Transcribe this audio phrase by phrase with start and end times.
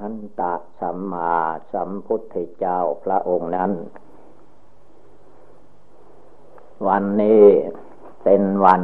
[0.00, 0.42] หันต
[0.80, 1.34] สัมมา
[1.72, 3.72] สัมพุทธเจ้าพระองค์นั้น
[6.88, 7.44] วันนี้
[8.22, 8.82] เป็นวัน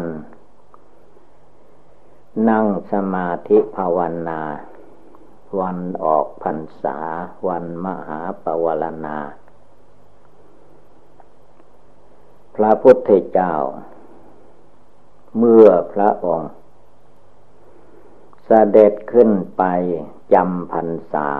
[2.49, 3.99] นั่งสมาธิภาว
[4.29, 4.41] นา
[5.61, 6.99] วันออกพรรษา
[7.49, 9.19] วันมหาปวารณา
[12.55, 13.53] พระพุทธเจ้า
[15.39, 16.51] เมื่อพระองค์
[18.45, 19.65] เสด็จขึ้นไป
[20.33, 21.31] จำพรรษา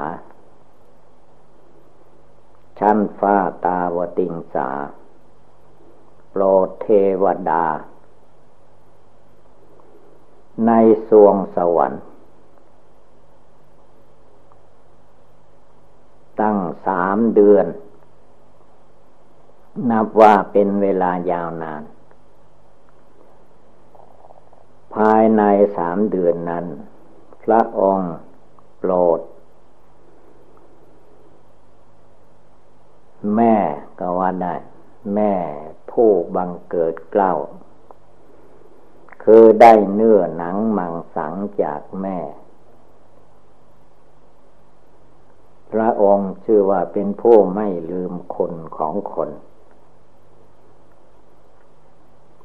[2.79, 4.69] ชั้นฟ้าตาวติงสา
[6.31, 6.89] โปรดเท
[7.23, 7.67] วดา
[10.67, 10.73] ใน
[11.09, 12.03] สวงสวรรค์
[16.41, 17.67] ตั้งสามเดือน
[19.91, 21.83] นับว่าเป็นเวลายาวนาน
[24.95, 25.43] ภายใน
[25.77, 26.67] สามเดือนนั้น
[27.43, 28.15] พระองค์
[28.79, 29.21] โปรด
[33.37, 33.57] แม่
[33.99, 34.55] ก็ว่าได้
[35.15, 35.33] แม่
[35.91, 37.35] ผู้บังเกิดเกล้า
[39.23, 42.19] คือได้เนื้อหนังมังสังจากแม่
[45.73, 49.31] พระองค์ชื่อว่าเป็นผู้ไม่ลืมคนของคน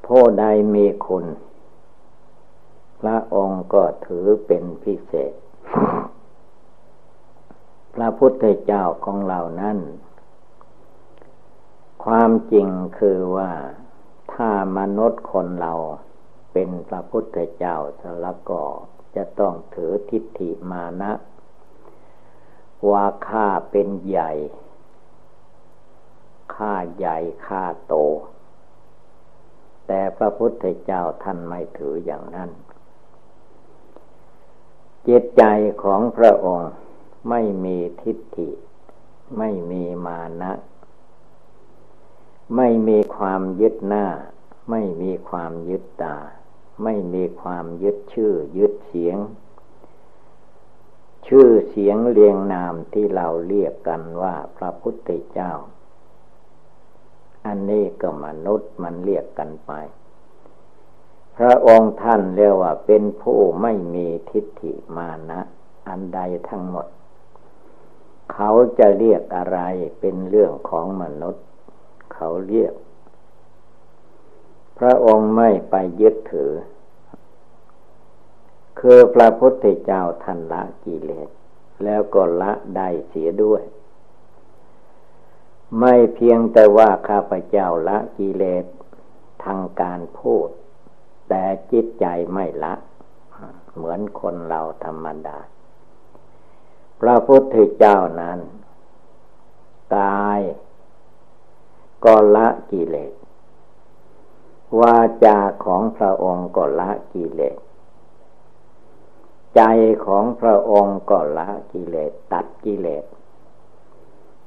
[0.05, 1.25] ผู้ใดมีคุณ
[3.01, 5.33] พระองค์ก็ถือเป็นพิเศษ
[7.95, 9.77] พระพุทธเจ้าของเรานั้น
[12.05, 12.67] ความจริง
[12.99, 13.51] คือว่า
[14.33, 15.73] ถ้ามนุษย์คนเรา
[16.53, 18.63] เป็นพระพุทธเจ้าสละก็
[19.15, 21.11] จะต้องถือทิฏฐิมานะ
[22.89, 24.31] ว่าข้าเป็นใหญ่
[26.55, 27.95] ข้าใหญ่ข้าโต
[29.87, 32.49] แต่พระพุทธเจ้าท่านไม่ถืออย่างนั้น
[35.07, 35.43] จิตใจ
[35.83, 36.71] ของพระองค์
[37.29, 38.49] ไม่มีทิฏฐิ
[39.37, 40.51] ไม่มีมานะ
[42.55, 44.05] ไม่มีความยึดหน้า
[44.69, 46.17] ไม่มีความยึดตา
[46.83, 49.17] ไม่มีความยึดชื่อ ยึดเสียง
[51.27, 55.51] ชื่อเสียงเรียงนามที่เราเรียกกันว่าพระพุทธเจ้า
[57.45, 59.71] อันนี้ก็มนุษย์มันเรียกกันไป
[61.37, 65.39] พระองค์ท่านเรียกว่าเป็นผู้ไม่มีทิฏฐิมานะ
[65.87, 66.87] อันใดทั้งหมด
[68.33, 69.59] เขาจะเรียกอะไร
[69.99, 71.45] เป็นเรื่องของมนุษย์
[72.13, 72.73] เขาเรียก
[74.77, 76.51] พระองค์ไม่ไปยึดถือ
[78.79, 81.29] คือพระพุทธเจ้าท่านละกิเลส
[81.83, 83.63] แล้วก็ละได้เสียด้วย
[85.79, 88.65] ไม่เพียงแต่ว่าข้าพเจ้าละกิเลส
[89.43, 90.49] ทางการพูด
[91.29, 92.73] แต่จิตใจไม่ละ
[93.75, 95.37] เหมือนคนเราธรรมดา
[97.01, 98.39] พระพุทธเจ้านั้น
[99.95, 100.41] กาย
[102.05, 103.13] ก็ละกิเลส
[104.79, 107.57] วาจาของพระองค์ก็ละกิเลส
[109.55, 109.61] ใจ
[110.05, 113.05] ของพระองค์ก็ละกิเลสตัดกิเลส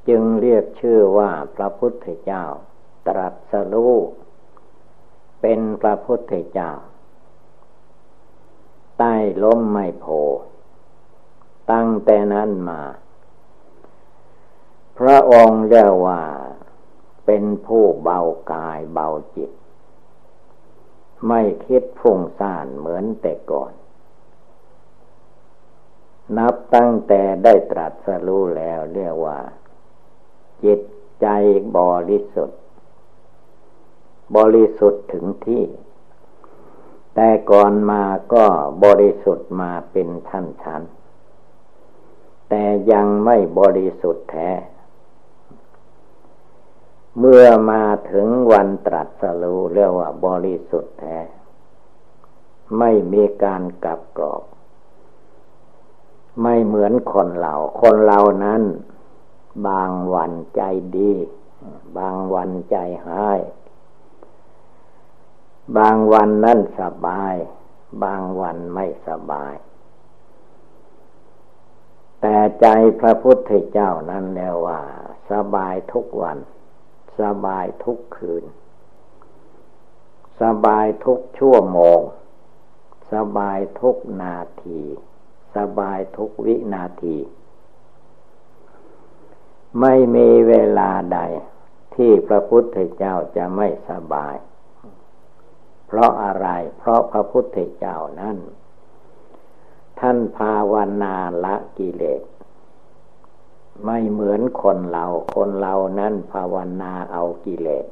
[0.08, 2.44] จึงเรียกชื่อว่าพระพุทธเจ้า
[3.06, 3.94] ตรัสรู้
[5.40, 6.72] เป็นพระพุทธเจ้า
[8.98, 10.06] ใต้ล้มไม่โพ
[11.72, 12.82] ตั้งแต่นั้นมา
[14.98, 16.22] พระองค์เรียกว่า
[17.26, 18.20] เป็นผู้เบา
[18.52, 19.50] กายเบาจิต
[21.28, 23.72] ไม่คิดฟุ้งซ่านเหมือนแต่ก่อน
[26.38, 29.38] นับตั้งแต่ได้ตรัสรู้แล้วเรียกว่า
[30.64, 30.80] จิต
[31.20, 31.26] ใจ
[31.78, 32.60] บริสุทธิ์
[34.36, 35.64] บริสุทธิ์ถึงที่
[37.14, 38.44] แต่ก่อนมาก็
[38.84, 40.82] บริสุทธิ์มาเป็นชั้นชั้น
[42.56, 44.50] แต่ยังไม่บริสุทธิ์แท้
[47.18, 51.18] เมื่อมาถึงวันตรัสรู้เรียกว่าบริสุทธิ์แท้
[52.78, 54.42] ไม่มีการกลับกรอก
[56.42, 58.62] ไม่เหมือนคนเราคนเรานั้น
[59.68, 60.62] บางวันใจ
[60.96, 61.12] ดี
[61.98, 62.76] บางวันใจ
[63.06, 63.40] หาย
[65.76, 67.34] บางวันนั่นสบาย
[68.02, 69.54] บางวันไม่สบาย
[72.26, 72.66] แต่ใจ
[73.00, 74.80] พระพุทธเจ้านั้นแล้วว่า
[75.30, 76.38] สบายทุกวัน
[77.20, 78.44] สบายทุกคืน
[80.40, 82.00] สบายทุกชั่วโมง
[83.12, 84.82] สบายทุกนาที
[85.56, 87.16] สบายทุกวินาที
[89.80, 91.18] ไม่มีเวลาใด
[91.94, 94.34] ที่พระพุทธเจ้าจะไม่สบาย
[95.86, 96.48] เพราะอะไร
[96.78, 98.36] เพราะพระพุทธเจ้านั้น
[100.00, 101.14] ท่านภาวนา
[101.44, 102.22] ละกิเลส
[103.84, 107.86] ไม่เหมือนคนเรา คนเรานั้นภาวนาเอากิเลส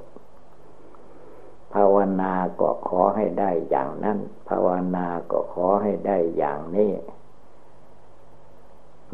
[1.73, 4.19] ภาวนาก็ขอให้ได้อย่างนั้น
[4.49, 6.93] ภาวนาก็ขอให้ได้อย่างนี้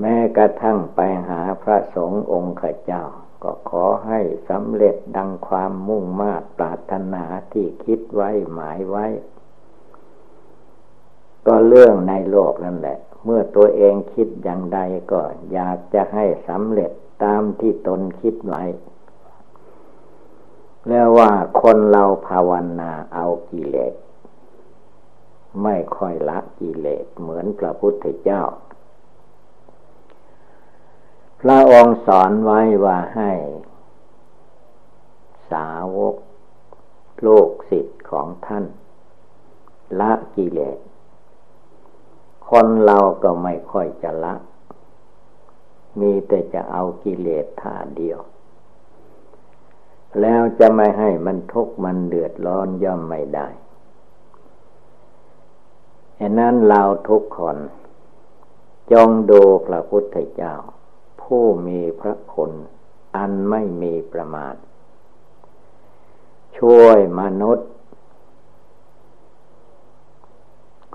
[0.01, 3.05] แม้กระทั่งไปหาพระสงฆ์องค์ข้าเจ้า
[3.43, 9.07] ก็ขอให้สำเร็จดังความมุ่งมา่ปรารถนาที่คิดไว้หมายไว้
[11.47, 14.81] ก็เรื่องในโลกนั่นแหละ เมื่อตัวเองคิดอย่างใด
[15.13, 15.21] ก็
[15.53, 16.93] อยากจะให้สำเร็จ
[17.25, 18.63] ตามที่ตนคิดไว้
[20.89, 21.31] แล้วว่า
[21.61, 22.51] คนเราภาว
[22.81, 23.95] นาเอากิเลส
[25.63, 28.43] ไม่ค่อยละกิเลสเหมือนพระพุทธเจ้า
[31.41, 33.33] พระองค์สอนไว้ว่าให้
[35.53, 36.15] สาวก
[37.23, 38.65] โลกสิทธิ์ของท่าน
[40.01, 40.79] ละกิเลส
[42.51, 44.35] คนเราก็ไม่ค่อยจะละ
[46.01, 48.21] มีแต่จะเอากิเลสท่าเดียว
[50.21, 53.49] แล้วจะไม่ให้มันทุกข์มันเดือดร้อนย่อมไม่ได้
[56.19, 57.57] ฉะนั้นเราทุกคน
[58.93, 60.55] จงดูพระพุทธเจ้า
[61.23, 62.53] ผู้มีพระคุณ
[63.17, 64.55] อันไม่มีประมาณ
[66.59, 67.69] ช่วยมนุษย์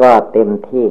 [0.02, 0.88] ก็เต็มที่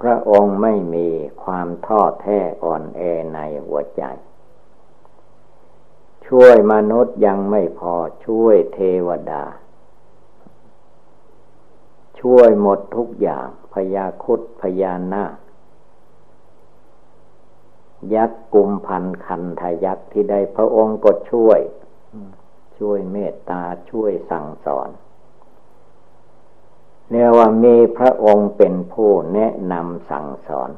[0.00, 1.08] พระองค์ไม่มี
[1.42, 3.00] ความท้อแท้อ่อนแอ
[3.34, 4.02] ในหัวใจ
[6.26, 7.94] ช่วยมนุษย์ยังไม่พอ
[8.26, 9.44] ช่วยเทวดา
[12.20, 15.24] ช่วยหมดทุกอย่างพยาคุดพยานา
[18.14, 21.60] ยักษ์กุมพันคันทยักษ์ที่ใดพระองค์ก็ช่วย
[22.78, 24.88] ช่วยเมตตาช่วยสั่งสอน
[27.10, 30.70] เรียกว่ามีพระองค์เป็นผู้แนะนำสั่งสอน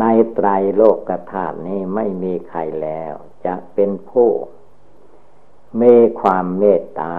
[0.00, 0.04] ใน
[0.34, 3.14] ไตรโลกธาตุนี้ไม่มีใครแล้ว
[3.46, 4.30] จะเป็นผู้
[5.82, 7.16] มีความเมตตา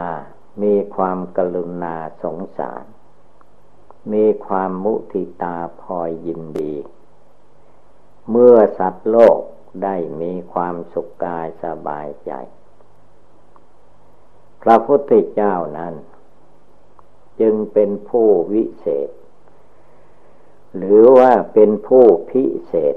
[0.63, 2.85] มีความกรุณาสงสาร
[4.13, 6.73] มีความมุทิตาพอยินดี
[8.29, 9.39] เมื่อสัตว์โลก
[9.83, 12.31] ได้มีความสุขกายสบายใจ
[14.63, 15.93] พระพุทธเจ้านั้น
[17.39, 19.09] จึงเป็นผู้วิเศษ
[20.77, 22.95] หรือว่าเป็นผู้พิเศษ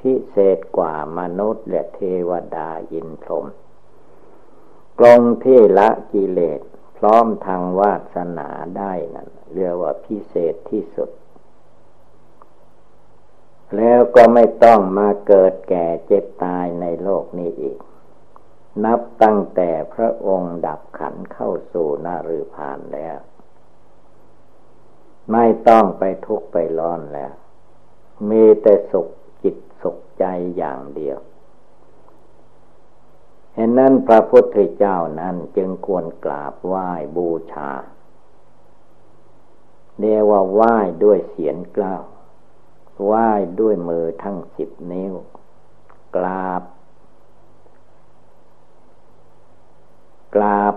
[0.00, 3.46] พิเศษกว่ามนุษย์และเทวดายินพรม
[4.98, 6.60] กลงที่ละกิเลส
[6.98, 11.10] พร้อมทางวาสนาได้นั่นเรียกว่าพิเศษที่สุด
[13.76, 17.78] แล้วก็ไม่ต้องมาเกิดแก่เจ็บตายในโลกนี้อีก
[18.84, 23.18] นับตั้งแต่พระองค์ดับขันเข้าสู่นารือพานแล้ว
[25.32, 27.32] ไม่ต้องไปทุกข์ไปร้อนแล้ว
[28.30, 29.08] มีแต่สุข
[29.42, 30.24] จิตสุขใจ
[30.56, 31.18] อย่างเดียว
[33.54, 37.70] เห็นนั้นพระพุทธเจ้านั้นจึงควรกราบไหว้บูชา
[39.98, 42.02] เรียกว่าไหว้ด้วยเสียงกล้าว
[43.04, 43.28] ไหว้
[43.60, 45.14] ด้วยมือทั้งสิบนิ้ว
[46.16, 46.62] กราบ
[50.34, 50.74] กราบ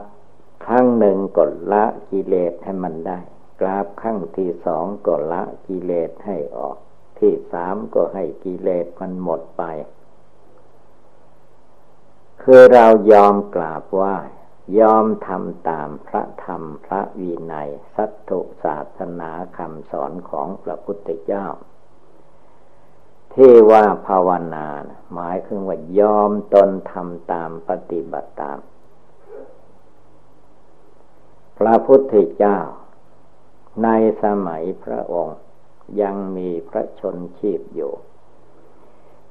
[0.65, 3.19] ครั้งหนึ่งกดละกิเลสให้มันได้
[3.61, 6.77] กราบครั้งที่สองก็ละกิเลสให้ออก
[7.19, 9.63] ที่สามก็ให้กิเลสมันหมดไป
[12.43, 14.15] คือเรายอมกราบว่า
[14.79, 21.45] ยอมทำตามพระธรรมพระวินัย สัตถุศาสนาคำสอนของพระพุทธเจ้า
[23.33, 24.67] ที่ว่าภาวนา
[25.13, 28.59] หมายคือว่ายอมตนทำตามปฏิบัติตาม
[31.57, 32.57] พระพุทธเจ้า
[33.83, 33.89] ใน
[34.23, 35.39] สมัยพระองค์
[36.01, 37.93] ยังมีพระชนชีพอยู่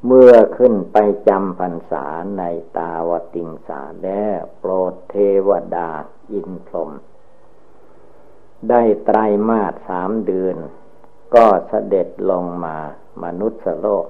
[0.07, 0.97] เมื่อขึ้นไป
[1.29, 2.07] จำพรรษา
[2.39, 2.43] ใน
[2.77, 5.17] ตาวติงสาแล้วโปรดเท
[5.49, 5.91] วดา
[6.33, 6.91] อินพรม
[8.69, 10.57] ได้ไตรมาสสามเดือน
[11.35, 12.77] ก็เสด็จลงมา
[13.23, 14.07] มนุษย์โลก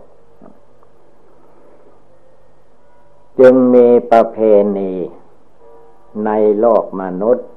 [3.40, 4.38] จึงมีประเพ
[4.78, 4.92] ณี
[6.26, 7.49] ในโลกมนุษย์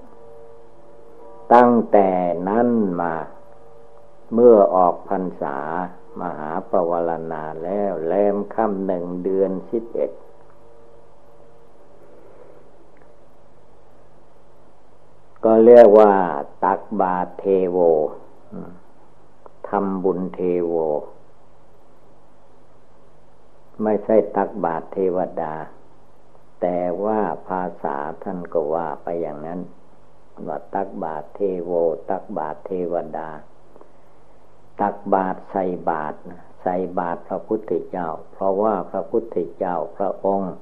[1.54, 2.10] ตั้งแต่
[2.50, 2.70] นั้น
[3.02, 3.16] มา
[4.34, 5.58] เมื่อออกพรรษา
[6.22, 10.12] มหาปวารณาแล้วแลมค่ำหนึ่งเดือนสิบเอ็ด
[15.46, 16.14] ก็เรียกว่า
[16.64, 17.78] ตักบาเทโว
[19.70, 20.74] ทำบุญเทโว
[23.84, 25.54] ไม่ใช่ตักบาทเทวดา
[26.62, 29.60] แต่ว่าภาษาท่านก็ว่าไปอย่างนั้น
[30.48, 31.72] ว่าตักบาทเทโว
[32.10, 33.30] ตักบาทเทวดา
[34.82, 36.18] ตักบาตรใส่บาตร
[36.64, 40.54] ใส่บาตรพระพุทธเจ้า เพราะว่าพระพุทธเจ้าพระองค์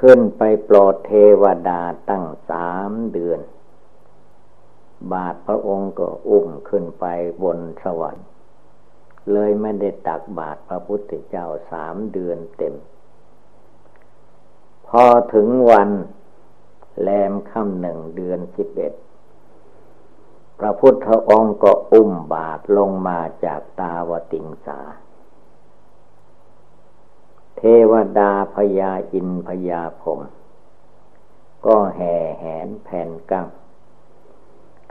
[0.00, 3.40] ขึ้นไปโปรดเทวดาตั้งสามเดือน
[5.12, 7.04] บาทพระองค์ก็อุ้มขึ้นไป
[7.42, 8.26] บนสวรรค์
[9.32, 12.74] เลยไม่ได้ตักบาทพระพุทธเจ้าสามเดือนเต็ม
[14.88, 15.90] พอถึงวัน
[17.00, 18.92] แรมค่ำหนึ่งเดือนสิบเอ็ด
[20.58, 24.80] พระพุทธองค์ก็อุ้มบาทลงมาจากตาวติงสา
[27.56, 30.20] เทวดาพญาอินพญาผม
[31.66, 33.46] ก็แห่แหนแผ่นกัง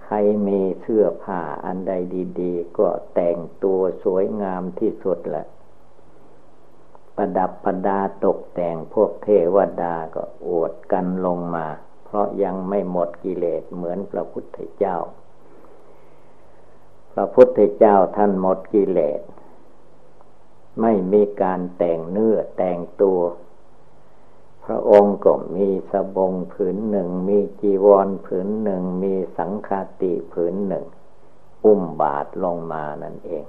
[0.01, 0.15] ใคร
[0.48, 1.93] มีเสื้อผ้าอันใด
[2.39, 5.46] ดี ๆ ก็แต่งตัวสวยงามที่สุดแหละ
[7.15, 11.67] ประดับประดาตกแต่งพวกเทวดาก็อวดกันลงมา
[12.13, 14.98] เพราะยังไม่หมดกิเลสเหมือนพระพุทธเจ้า
[17.13, 19.22] พระพุทธเจ้าท่านหมดกิเลส
[20.82, 23.20] ไม่มีการแต่งเนื้อแต่งตัว
[24.65, 30.86] พระองค์ก็มีสบงผืนหนึ่ง มีจีวรผืนหนึ่ง มีสังฆาติผืนหนึ่ง
[31.65, 33.46] อุ้มบาทลงมานั่นเอง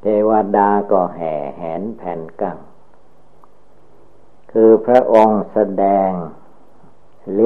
[0.00, 2.58] เทวดาก็แห่แหนแผ่นกั้ง
[4.56, 6.10] คือพระองค์แสดง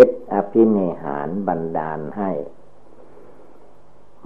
[0.00, 2.30] ฤทธิอภินิหารบันดาลให้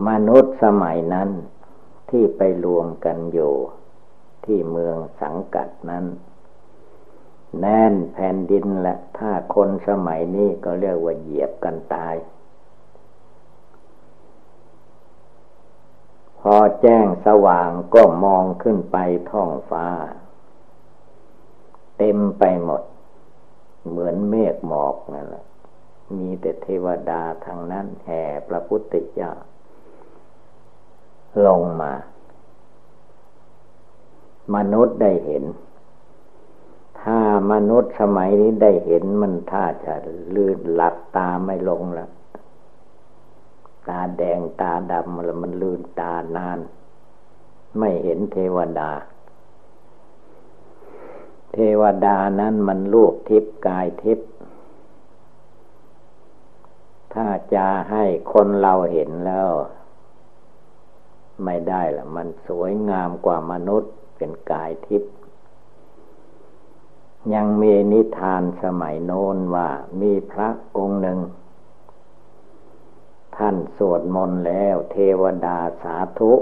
[0.09, 1.31] มนุษย์สมัยนั้น
[2.11, 3.55] ที่ไปรวมกันอยู่
[4.45, 6.05] ที่เมืองสังกัดนั้น
[7.61, 12.15] แน่นแผ่นดินและถ้าคนสมัยนี้ก็เรียกว่าเหยียบกันตาย
[16.41, 18.97] พอแจ้งสว่างก็มองขึ้นไป
[19.31, 19.87] ท้องฟ้า
[22.05, 22.83] เต็มไปหมด
[23.89, 25.45] เหมือนเมฆหมอกนั่นแหละ
[26.17, 29.33] มีแต่เทวดาทางนั้นแห่พระพุทธเจ้า
[31.47, 31.93] ลงมา
[34.55, 35.45] มนุษย์ได้เห็น
[37.01, 37.19] ถ้า
[37.53, 39.95] มนุษย์สมัยนี้ได้เห็นมันท่าจะ
[40.35, 42.11] ลืนหลับตาไม่ลงล้ว
[43.89, 46.59] ตาแดงตาดำแล้วมันลืนตานาน
[47.79, 48.91] ไม่เห็นเทวดา
[51.53, 54.29] เทวดานั้นมันรูปทิพย์กายทิพย์
[57.15, 59.51] ถ้าจะให้คนเราเห็นแล้ว
[61.45, 65.13] ไม่ได้ละมันสวยงามกว่ามนุษย์เป็นกายทิพย์
[67.35, 69.69] ยังมีนิทานสมัยโน้นว่า
[70.01, 71.19] มีพระองค์หนึ่ง
[73.37, 76.33] ท่านสวดมนต์แล้วเทวดาสาธุ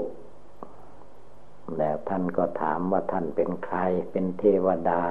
[1.78, 3.78] แล้วท่านก็ถามว่าท่านเป็นใคร
[4.10, 5.02] เป็นเทวดา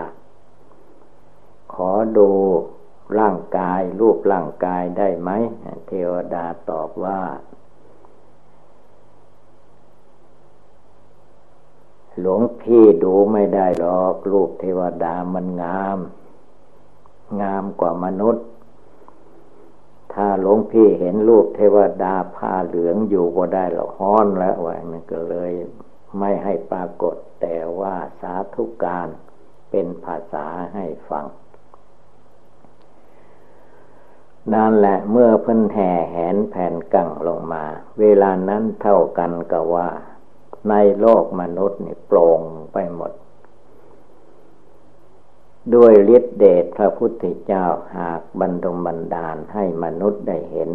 [1.73, 2.29] ขอดู
[3.19, 5.29] ร่างกาย รูปร่างกายได้ไหม
[5.87, 7.21] เทวดาตอบว่า
[12.19, 15.99] หลวงพี่ดูไม่ได้หรอก รูปเทวดามันงาม
[17.41, 18.45] งามกว่ามนุษย์
[20.13, 25.51] ถ้าหลวงพี่เห็นรูปเทวดาผ้าเหลืองอยู่ก็ได้หรอกฮ้อนแล้วไว้มันก็เลย
[26.17, 29.07] ไม่ให้ปรากฏแต่ว่าสาธุการ
[29.69, 31.25] เป็นภาษาให้ฟัง
[34.53, 37.65] นั่นแหละเมื่อพ้นแห่แหนแผ่นกั่งลงมา
[37.99, 39.89] เวลานั้นเท่ากันกับว่า
[40.69, 42.41] ในโลกมนุษย์นี่โปร่ง
[42.73, 43.11] ไปหมด
[45.75, 47.65] ด้วยฤทธิเดชพระพุทธเจ้า
[47.97, 50.69] หากบรรดมบันดาลให้มนุษย์ได้เห็น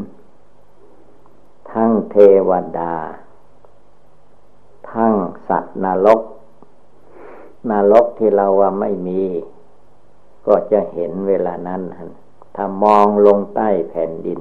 [1.73, 2.17] ทั้งเท
[2.49, 2.95] วดา
[4.95, 5.15] ทั้ง
[5.49, 6.21] สัตว์นรก
[7.71, 9.23] นรกที่เราว่าไม่มี
[10.47, 11.83] ก็จะเห็นเวลานั้น
[12.57, 14.41] ถ้ามองลงใต้แผ่นดิน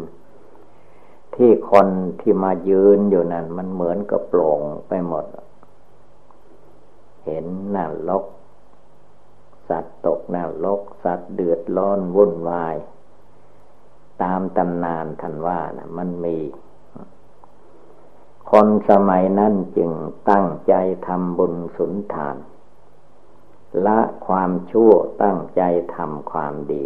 [1.35, 1.87] ที่คน
[2.21, 5.25] ที่มายืนอยู่นั่น มันเหมือนกับโปร่งไปหมด
[7.25, 7.45] เห็น
[7.75, 7.77] น
[8.09, 8.25] รก
[9.69, 12.75] สัตว์ตกนรกสัตว์เดือดร้อนวุ่นวาย
[14.23, 16.37] ตามตำนานทันว่านะมันมี
[18.57, 19.91] คนสมัยนั้นจึง
[20.29, 20.73] ตั้งใจ
[21.07, 22.37] ทำบุญสุนทาน
[23.85, 24.91] ละความชั่ว
[25.23, 25.61] ตั้งใจ
[25.95, 26.85] ทำความดี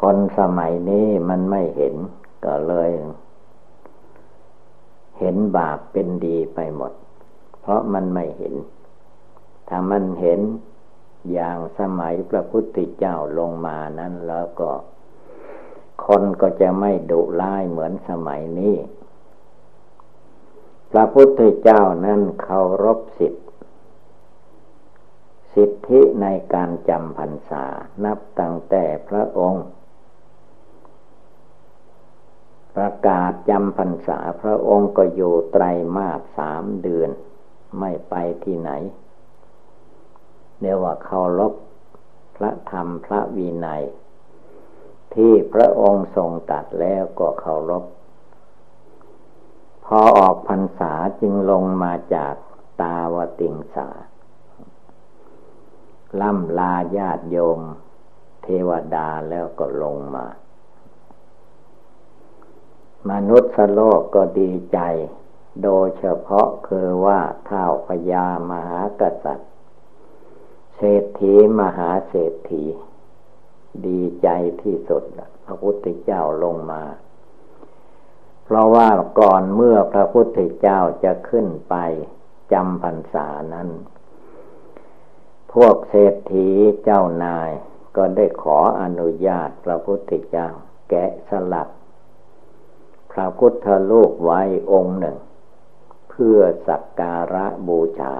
[0.00, 1.94] คนสมัยนี้มันไม่เห็น
[2.44, 2.90] ก็เลย
[5.18, 6.92] เห็นบาปเป็นดีไปหมด
[7.60, 8.54] เพราะมันไม่เห็น
[9.68, 10.40] ถ้ามันเห็น
[11.32, 14.70] อย่างสมัยพระพุทธเจ้าลงมานั้นแล้วก็
[16.06, 18.76] คนก็จะไม่ดุร้ายเหมือนสมัยนี้
[20.90, 23.42] พระพุทธเจ้านั้นเคารพสิทธิ
[25.54, 27.64] สิทธิในการจำพรรษา
[28.04, 29.66] นับตั้งแต่พระองค์
[32.76, 35.64] ประกาศจำพรรษาพระองค์ก็อยู่ไตร
[35.96, 37.10] มาสสามเดือน
[37.78, 38.70] ไม่ไปที่ไหน
[40.60, 41.52] เรียกว่าเคารพ
[42.36, 43.82] พระธรรมพระวินัย
[45.14, 47.84] ที่พระองค์ทรงตัดแล้วก็เคารพ
[49.84, 52.34] พอออกพรรษาจึงลงมาจาก
[52.80, 53.88] ตาวติงสา
[56.20, 57.60] ล่ำลาญาติโยม
[58.42, 60.26] เทวดาแล้วก็ลงมา
[63.10, 64.78] มนุษย์โลกก็ดีใจ
[65.62, 69.50] โดยเฉพาะคือว่าเท่าพญามหากษัตริย์
[70.76, 72.64] เศรษฐีมหาเศรษฐี
[73.86, 74.28] ดีใจ
[74.62, 75.02] ที่สุด
[75.44, 76.82] พระพุทธเจ้าลงมา
[78.44, 78.88] เพราะว่า
[79.20, 81.74] ก่อนเมื่อพระพุทธเจ้าจะขึ้นไป
[82.52, 83.68] จำพรรษานั้น
[85.52, 86.48] พวกเศรษฐี
[86.84, 87.50] เจ้านาย
[87.96, 90.48] ก็ได้ขออนุญาตพระพุทธเจ้า
[90.90, 91.68] แกะสลัก
[93.12, 95.18] พระพุทธรูปไว้องค์หนึ่ง
[96.10, 96.38] เพื่อ
[96.68, 98.14] สักการะบูชา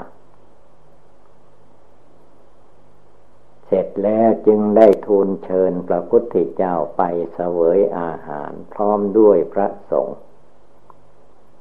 [3.63, 7.02] เส ร็จแล้วจึงได้ทูลเชิญพระพุทธเจ้าไป
[7.35, 10.19] เสวยอาหาร พร้อมด้วยพระสงฆ์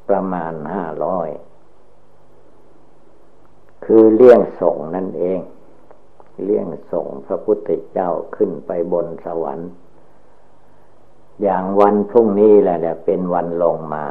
[0.09, 1.29] ประมาณห้าร้อย
[3.85, 5.39] คือเลี้ยงสงนั่นเอง
[6.43, 9.71] เลี้ยงส่งพระพุทธเจ้าขึ้นไปบนสวรรค์
[11.41, 14.05] อย่างวันพรุ่งนี้แหละเนี่ยเป็นวันลงมา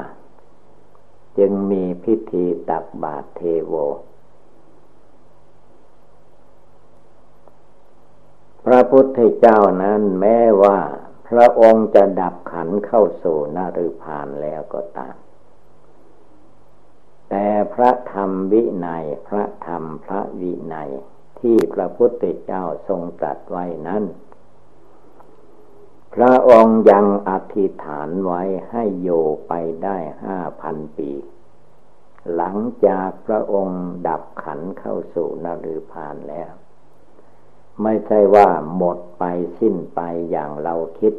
[1.38, 3.74] จึงมีพิธีตักบาตรเทโว
[8.66, 10.78] พระพุทธเจ้านั้นแม้ว่า
[11.28, 15.16] พระองค์จะดับขันเข้าสู่นรุพานแล้วก็ตาม
[17.30, 20.90] แต่พระธรรมวินัยพระธรรมพระวินัย
[21.40, 24.04] ที่พระพุทธเจ้าทรงตรัสไว้นั้น
[26.14, 31.10] พระองค์ยังอธิษฐานไว้ให้อยู่ไปได้ห้าพันปี
[32.34, 36.52] หลังจากพระองค์ดับขันเข้าสู่นรุพานแล้ว
[37.82, 39.24] ไม่ใช่ว่าหมดไป
[39.58, 41.14] สิ้นไปอย่างเราคิด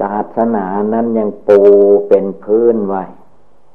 [0.00, 1.60] ศาสนานั้นยังปู
[2.08, 3.04] เป็นพื้นไว้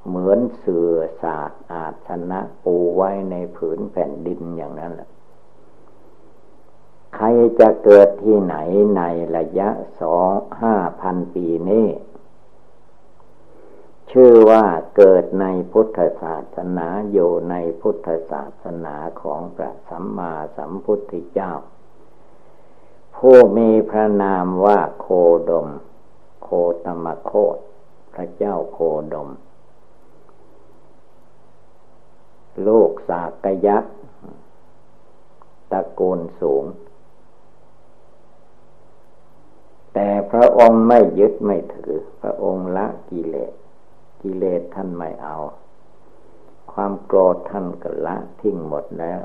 [0.08, 5.10] เหมือนเสือศาสตร์อาชนะปูไว้ในผืนแผ่นดินอย่างนั้นแหละ
[7.16, 7.26] ใคร
[7.60, 8.56] จะเกิดที่ไหน
[8.98, 9.02] ใน
[9.38, 9.70] ระยะ
[10.02, 11.86] สองห้าพันปีนี้
[14.12, 21.54] ชื่อว่าเกิดในพุทธศาสนาอยู่ในพุทธศาสนาของพระสัมมาสัมพุทธเจ้า
[23.16, 25.08] ผู้มีพระนามว่าโค
[25.50, 25.68] ดม
[26.44, 26.50] โค
[26.86, 27.58] ตมโคต
[28.14, 28.80] พระเจ้าโค
[29.14, 29.30] ดม
[32.64, 33.78] โลกสากยะ
[35.72, 36.64] ตะโกนสูง
[39.94, 43.54] แต่พระองค์ไม่ยึดไม่ถือ พระองค์ละกิเลส
[44.22, 45.38] กิเลสท่านไม่เอา
[46.72, 49.22] ความโกรธท่านก็ละทิ้งหมดแล้ว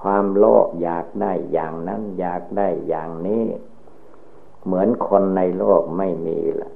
[0.00, 3.44] ความโลภอยากได้อย่างนั้นอยากได้อย่างนี้
[4.64, 6.72] เหมือนคนในโลกไม่มีละ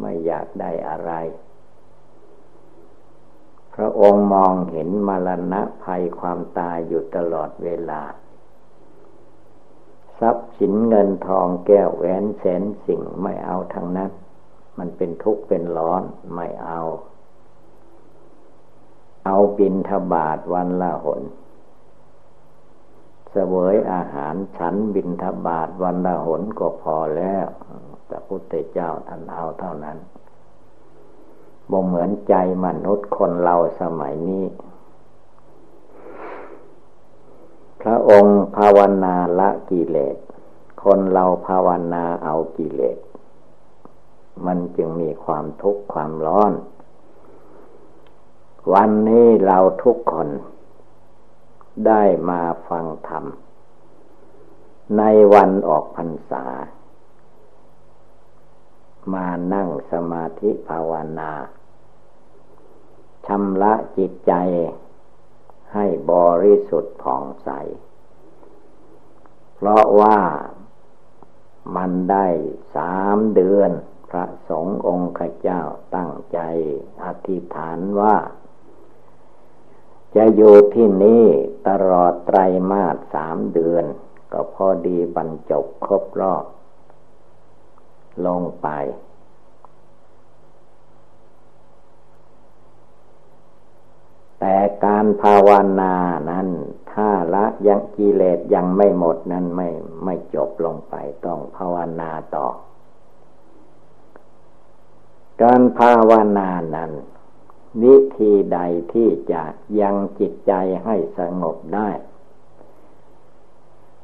[0.00, 1.12] ไม่อยากได้อะไร
[3.74, 8.02] พระองค์มองเห็นมรณะภัยความตายอยู่ตลอดเวลา
[10.18, 14.10] ทรัพย์สินเงินทองแก้วแหวนแสนสิ่งไม่เอาทั้งนั้น
[14.78, 16.02] มันเป็นทุกข์เป็นร้อน
[16.34, 16.80] ไม่เอา
[19.26, 21.22] เอาบินทบาทวันละหน
[23.30, 27.46] เสวยอาหารฉันบินทบาทวันละหนก็พอแล้ว
[28.08, 29.98] พระพุทธเจ้าท่านเอาเท่านั้น
[31.70, 32.34] บ่เหมือนใจ
[32.64, 34.44] มนุษย์คนเราสมัยนี้
[37.82, 40.16] พระองค์ภาวนาละกิเลส
[40.84, 42.98] คนเราภาวนาเอากิเลส
[44.46, 46.52] มันจึงมีความทุกข์ความร้อน
[48.72, 50.28] วันนี้เราทุกคน
[51.86, 53.24] ได้มาฟังธรรม
[54.98, 55.02] ใน
[55.34, 56.44] วันออกพรรษา
[59.14, 61.32] มานั่งสมาธิภาวนา
[63.26, 64.32] ชำระจิตใจ
[65.74, 67.50] ให้บริสุทธิ์ผ่องใส
[69.54, 70.18] เพราะว่า
[71.76, 72.26] มันได้
[72.76, 73.70] สามเดือน
[74.14, 75.62] ระสงฆ์องค์ข้าเจ้า
[75.96, 76.38] ตั้งใจ
[77.04, 78.16] อธิษฐานว่า
[80.16, 81.24] จะอยู่ที่นี่
[81.68, 82.38] ตลอดไตร
[82.70, 83.84] มาสสามเดือน
[84.32, 86.44] ก็พอดีบรรจบครบรอบ
[88.26, 88.68] ลงไป
[94.40, 95.50] แต่การภาว
[95.80, 95.94] นา
[96.30, 96.48] นั้น
[96.92, 99.68] ถ้าละยังกิเลสยังไม่หมดนั้นไม่
[100.04, 102.46] ไม่จบลงไปต้องภาวนาต่อ
[105.42, 106.92] การภาวนานั้น
[107.82, 108.58] วิธีใด
[108.92, 109.42] ที่จะ
[109.80, 110.52] ยังจิตใจ
[110.84, 111.90] ให้สงบได้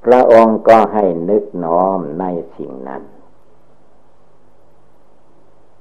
[0.04, 2.24] พระองค์ก็ให้นึกน้อมใน
[2.56, 3.02] สิ่งนั้น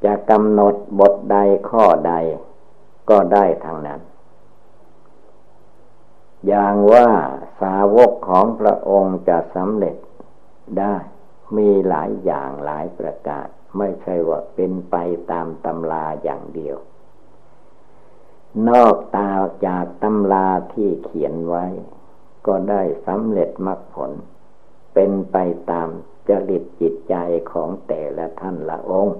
[0.03, 1.37] จะกำหนดบทใด
[1.69, 2.13] ข้อใด
[3.09, 4.01] ก็ได้ทางนั้น
[6.47, 7.09] อย่างว่า
[7.61, 9.95] สาวกของพระองค์จะสำเร็จ
[10.79, 10.95] ได้
[11.57, 14.95] มีหลายอย่างหลายประกาศ ไม่ใช่ว่าเป็นไป
[15.31, 16.77] ตามตำราอย่างเดียว
[18.69, 19.31] นอกตา
[19.67, 21.65] จากตำราที่เขียนไว้
[22.47, 24.11] ก็ได้สำเร็จมรรคผล
[24.93, 25.37] เป็นไป
[25.71, 25.89] ตาม
[26.29, 27.15] จริตจิตใจ
[27.51, 29.17] ของแต่ละท่านละองค์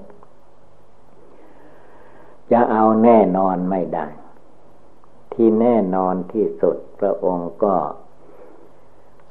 [2.52, 4.08] จะเอาแน่นอนไม่ได้
[5.34, 7.76] ที่แน่นอนที่สุดพระองค์ก็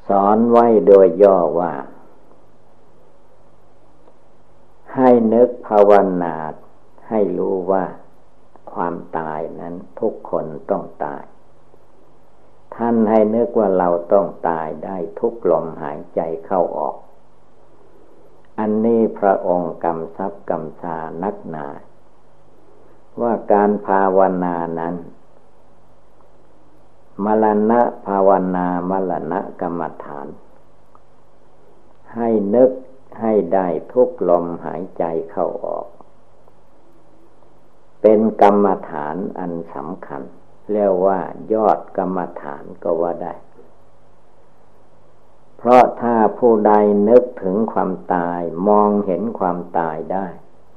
[0.09, 1.73] สอนไว้โดยย่อว่า
[4.99, 6.37] ให้นึกภาวนา
[7.09, 7.85] ให้รู้ว่า
[8.73, 11.23] ความตายนั้นทุกคนต้องตาย
[12.75, 16.97] ท่านให้นึกว่าเราต้องตายได้ทุกลมหายใจเข้าออก
[18.59, 21.67] อันนี้พระองค์กำซับกำชานักหนา
[23.21, 24.95] ว่าการภาวนานั้น
[27.25, 30.27] มรณะภาวนามรณะกรรมฐาน
[32.15, 32.71] ให้นึก
[33.21, 35.87] ให้ได้ทุกลมหายใจเข้าออก
[38.03, 40.23] เป็นกรรมฐานอันสำคัญ
[40.73, 41.19] เรียกว่า
[41.53, 43.35] ยอดกรรมฐานก็ว่าได้
[45.59, 46.73] เพราะถ้าผู้ใด
[47.09, 50.27] นึกถึงความตายมองเห็นความตายได้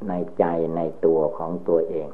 [0.08, 2.10] ในใจในตัวของตัวเอง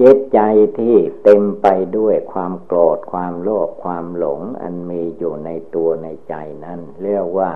[0.00, 0.40] จิตใจ
[0.78, 1.66] ที่เต็มไป
[1.98, 7.52] ด้วยความโกรธความโลภความหลงอันมีอยู่ในตัวในใจนั้น เรียกว่า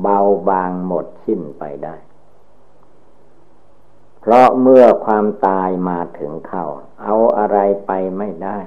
[0.00, 1.96] เบาบางหมดสิ้นไปได้
[4.20, 6.66] เพราะเมื่อความตายมาถึงเข้า
[7.02, 8.58] เอาอะไรไปไม่ได้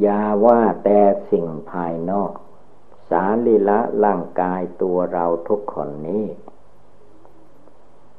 [0.00, 2.32] อย่าว่าแต่สิ่งภายนอก
[3.10, 6.26] สาลีละร่างกายตัวเราทุกคนนี้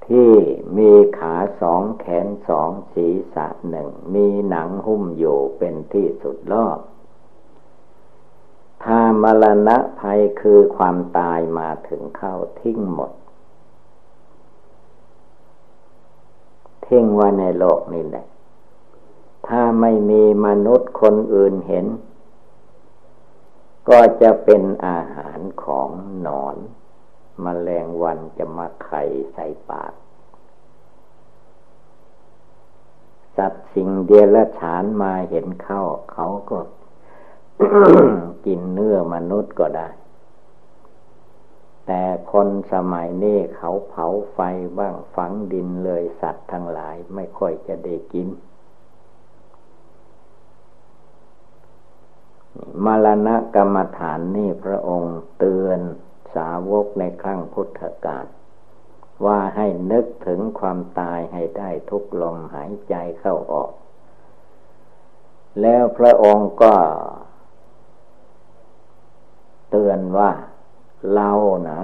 [0.07, 0.31] ที่
[0.77, 6.79] มีขาสองแขนสองศีรษะหนึ่ง มีหนังหุ้มอยู่เป็นที่สุดรอบ
[8.83, 13.11] ถ้ามรณะภัยคือความตายมาถึงเข้าทิ้งหมด
[16.85, 18.25] ทิ้งไว้ในโลกนี่แหละ
[19.47, 21.85] ถ้าไม่มีมนุษย์คนอื่นเห็น
[23.89, 25.89] ก็จะเป็นอาหารของ
[26.21, 26.57] หนอน
[27.45, 29.01] มแมลงวันจะมาไข่
[29.33, 29.93] ใส่ปาก
[33.37, 36.57] สัตว์สิ่งเดียรฉานมาเห็นเข้า เขาก็
[38.45, 39.89] กินเนื้อมนุษย์ก็ได้
[41.87, 44.39] แต่คนสมัยนี้เขาเผาไฟ
[44.77, 48.27] บ้างฝังดินเลยสัตว์ทั้งหลายไม่ค่อยจะได้กิน
[52.85, 55.79] มรณะกรรมฐานนี่พระองค์เตือน
[56.35, 58.25] สาวกในครั้งพุทธกาล
[59.25, 63.71] ว่าให้นึกถึงความตายให้ได้ทุกลมหายใจเข้าออก
[65.61, 66.73] แล้วพระองค์ก็
[69.69, 70.31] เตือนว่า
[71.13, 71.31] เรา
[71.69, 71.81] นะ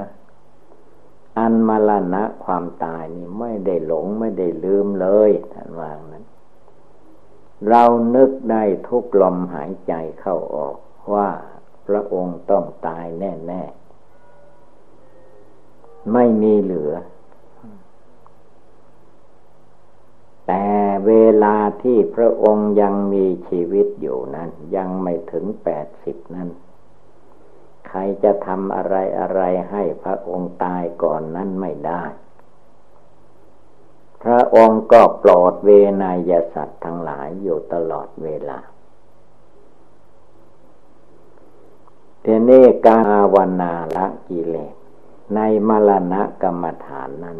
[1.37, 6.25] อันมรณะความตายนี่ไม่ได้หลงไม่ได้ลืมเลยท่านว่านั้น
[7.69, 7.83] เรา
[8.15, 10.77] นึกได้ทุกลมหายใจเข้าออก
[11.13, 11.29] ว่า
[11.87, 13.63] พระองค์ต้องตายแน่
[14.87, 16.93] ๆ ไม่มีเหลือ
[20.47, 20.65] แต่
[21.07, 26.49] เวลาที่พระองค์ยังมีชีวิตอยู่นั้น ยังไม่ถึงแปดสิบนั้น
[27.87, 29.41] ใครจะทำอะไรอะไร
[29.71, 32.03] ให้พระองค์ตายก่อนนั้นไม่ได้
[34.23, 35.69] พระองค์ก็ปลอดเว
[36.01, 38.59] นยสัตว์ทั้งหลายอยู่ตลอดเวลา
[42.21, 42.99] เทนี้กา
[43.33, 44.75] วนาละกิเลส
[45.35, 47.39] ในมรณะกรรมฐานนั้น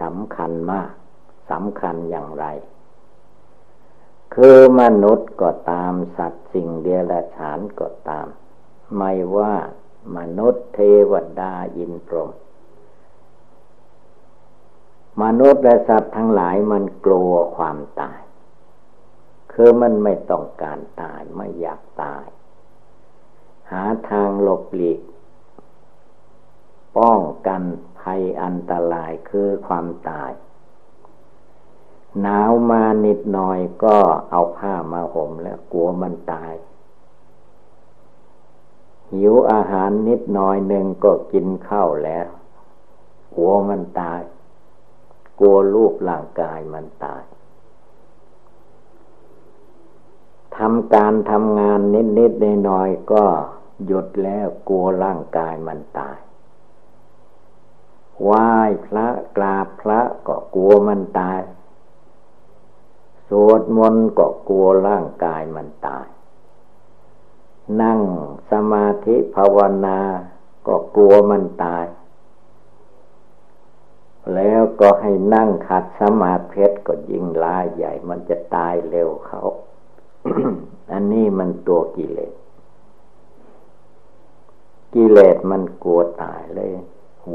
[0.00, 0.90] สำคัญมาก
[1.50, 2.44] สำคัญอย่างไร
[4.34, 8.26] คือมนุษย์ก็ตามสัตว์สิ่งเดรัจฉานก็ตาม
[8.96, 9.54] ไม่ว่า
[10.16, 10.78] มนุษย์เท
[11.10, 12.30] วดาอินพรหม
[15.22, 18.20] มนุษย์และสัตว์ทั้งหลายมันกลัวความตาย
[19.52, 22.26] คือมันไม่ต้องการตายไม่อยากตาย
[23.70, 25.00] หาทางหลบหลีก
[26.98, 27.62] ป้องกัน
[28.00, 30.30] ภัยอันตรายคือความตาย
[32.20, 33.96] หนาวมานิดหน่อยก็
[34.30, 36.52] เอาผ้ามาห่มแล้วกลัวมันตาย
[39.12, 42.26] หิวอาหารนิดหน่อยหนึ่งก็กินข้าวแล้ว
[43.34, 44.20] กลัวมันตาย
[45.38, 47.22] กลัวรูปร่างกายมันตาย
[50.56, 52.32] ทำการทำงานนิดนิด
[52.64, 53.24] หน่อยๆก็
[53.86, 56.18] หยุดแล้วกลัวร่างกายมันตาย
[58.22, 58.48] ไหว้
[58.86, 61.38] พระกราบพระก็กลัวมันตาย
[63.28, 66.06] สวดมนต์ก็กลัวร่างกายมันตาย
[67.82, 68.00] นั่ง
[68.50, 70.00] สมาธิภาวนา
[70.66, 71.86] ก็กลัวมันตาย
[74.34, 79.40] แล้วก็ให้นั่งขัดสมาธิก็ยิ่งลายใหญ่มันจะตายเร็วเขา
[80.92, 82.34] อันนี้มันตัวกิเลส
[84.94, 86.72] กิเลสมันกลัวตายเลย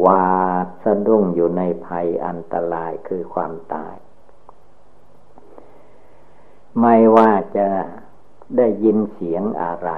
[0.04, 0.26] วา
[0.66, 3.96] ดสะดุ้งอยู่ในภัยอันตรายคือความตาย
[6.82, 7.68] ไม่ว่าจะ
[8.58, 9.90] ได้ยินเสียงอะไร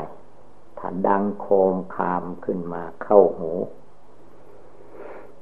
[0.77, 3.51] ถ้าดังโคมคามขึ้นมาเข้าหู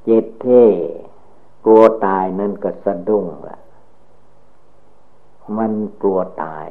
[0.07, 0.65] จิตเท่
[1.65, 3.59] กลัวตายนั่นก็สะดุ้งละ
[5.57, 6.67] มันกลัวตาย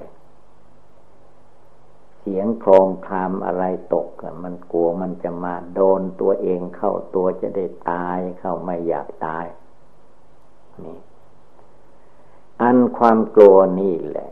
[2.19, 4.09] เสียงโครงครามอะไรตก
[4.45, 9.47] มันกลัวมันจะมาโดนตัวเองเข้าตัวจะได้ตายเข้าไม่อยากตาย
[10.85, 10.99] นี่
[12.61, 14.31] อันความกลัวนี่แหละ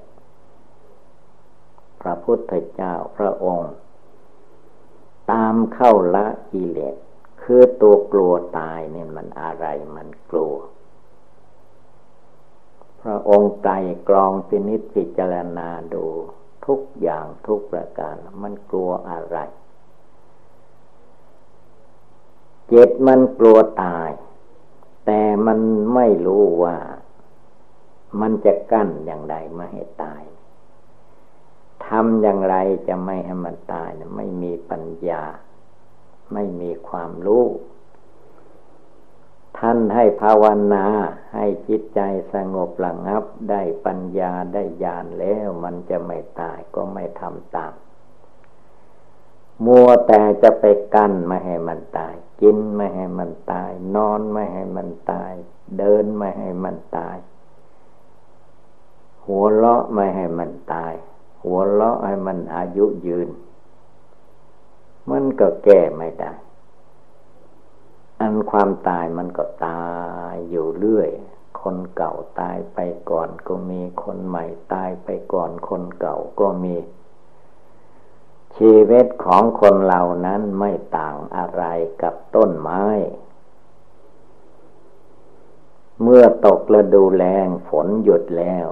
[2.00, 3.72] พระพุทธเจ้าพระองค์
[5.30, 6.96] ตามเข้าละกิเลส
[7.42, 10.54] คือตัวกลัวตายเนี่ยมันอะไรมันกลัว
[13.02, 13.72] พระองค์ไตร
[14.08, 16.06] กรองพินิจพิจารณาดู
[16.66, 19.38] ทุกอย่างทุกประการมันกลัวอะไร
[22.68, 24.10] เจ็ดมันกลัวตาย
[25.06, 25.58] แต่มัน
[25.94, 26.76] ไม่รู้ว่า
[28.20, 30.22] มันจะกั้นอย่างไรไม่ให้ตาย
[31.86, 32.56] ทำอย่างไร
[32.88, 35.22] จะไม่ให้มันตายไม่มีปัญญา
[36.32, 37.46] ไม่มีความรู้
[39.58, 40.86] ท่านให้ภาวนา
[41.34, 42.00] ให้จิตใจ
[42.34, 47.72] สงบระงับ ได้ปัญญาได้ญาณแล้ว มันจะไม่ตายก็ไม่ทำตาม
[49.64, 50.64] มัวแต่จะไป
[50.94, 55.32] กั้นไม่ให้มันตาย กินไม่ให้มันตาย นอนไม่ให้มันตาย
[55.78, 57.16] เดินไม่ให้มันตาย
[59.24, 60.92] หัวเลาะไม่ให้มันตาย
[61.44, 63.28] หัวเลาะให้มันอายุยืน
[65.10, 66.32] มันก็แก้ไม่ได้
[68.20, 69.84] อันความตายมันก็ตา
[70.32, 71.10] ยอยู่เรื่อย
[71.60, 72.78] คนเก่าตายไป
[73.10, 76.76] ก่อนก็มีคนใหม่ตายไปก่อนคนเก่าก็มี
[78.56, 81.62] ชีวิตของคนเหล่านั้นไม่ต่างอะไร
[82.02, 82.84] กับต้นไม้
[86.02, 88.66] เมื่อตกฤดูแรงฝนหยุดแล้ว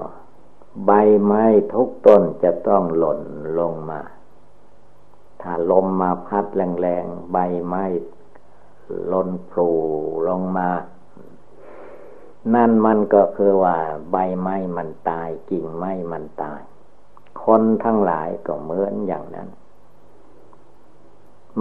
[0.85, 0.91] ใบ
[1.23, 3.21] ไม้ทุกต้นจะต้องหล่น
[3.59, 4.01] ลงมา
[5.41, 7.83] ถ้าลมมาพัดแรงๆ ใบไม้
[9.11, 9.71] ล้นปลู
[10.27, 10.69] ลงมา
[12.53, 13.77] นั่นมันก็คือว่า
[14.11, 16.61] ใบไม้มันตายกิ่งไม้มันตาย
[17.43, 19.49] คนทั้งหลายก็เหมือนอย่างนั้น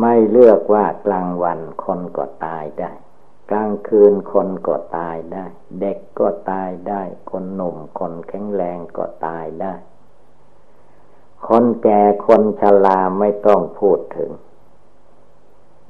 [0.01, 2.93] ไม่เลือกว่ากลางวันคนก็ตายได้
[3.51, 5.47] กลางคืนคนก็ตายได้
[5.81, 9.75] เด็กก็ตายได้ คนหนุ่มคนแข็งแรงก็ตายได้
[11.49, 14.31] คนแก่คนชราไม่ต้องพูดถึง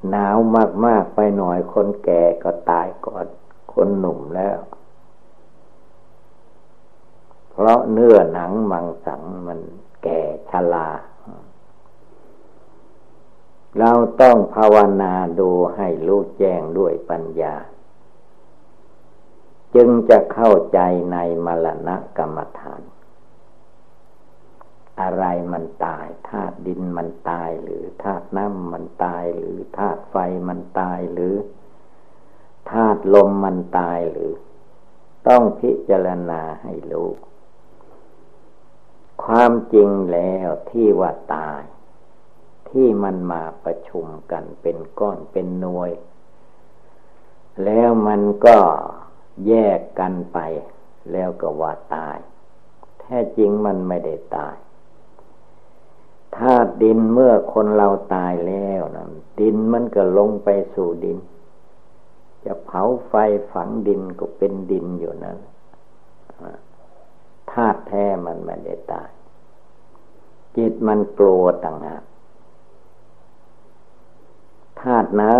[0.09, 0.37] หนาว
[0.85, 3.25] มากๆไปหน่อยคนแก่ก็ตายก่อน
[3.73, 4.59] คนหนุ่มแล้ว
[7.51, 9.59] เพราะเนื้อหนังมังสังมัน
[10.03, 10.19] แก่
[10.49, 10.87] ชรา
[13.79, 17.55] เราต้องภาวนาดูให้รู้แจ้งด้วยปัญญา
[19.75, 20.79] จึงจะเข้าใจ
[21.11, 22.81] ในมรณะกรรมฐาน
[25.01, 30.15] อะไรมันตายธาตุดินมันตายหรือธาตุน้ำมันตายหรือธาตุไฟ
[30.47, 31.35] มันตายหรือ
[32.71, 34.31] ธาตุลมมันตายหรือ
[35.27, 37.09] ต้องพิจารณาให้รู้
[39.23, 41.61] ความจริงแล้วที่ว่าตาย
[42.71, 45.91] ที่มันมาประชุมกันเป็นก้อนเป็นหน่วย
[47.65, 48.57] แล้วมันก็
[49.47, 50.37] แยกกันไป
[51.11, 52.17] แล้วก็ว่าตาย
[52.99, 54.55] แท้จริงมันไม่ได้ตาย
[56.37, 59.07] ธาตุดินเมื่อคนเราตายแล้วนะ
[59.39, 61.17] ดินมันก็ลงไปสู่ดิน
[62.45, 63.13] จะเผาไฟ
[63.51, 65.37] ฝังดินก็เป็นดินอยู่นั้น
[67.51, 69.09] ธาตุแท้มันไม่ได้ตาย
[70.55, 72.03] จิตมันกลัวต่างหาก
[74.81, 75.35] ธาตุน้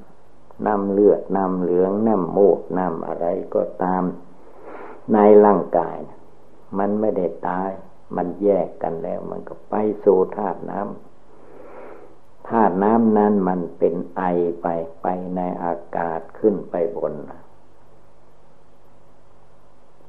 [0.00, 4.04] ำน้ำเลือดน้ำเหลืองน้ำมูกน้ำอะไรก็ตาม
[5.12, 5.98] ในร่างกาย
[6.78, 7.70] มันไม่ได้ตาย
[8.16, 14.22] มันแยกกันแล้ว มันก็ไปสู่ธาตุน้ำธาตุน้ำนั้นมันเป็นไอ
[14.62, 14.66] ไป
[15.02, 17.14] ไปในอากาศขึ้นไปบน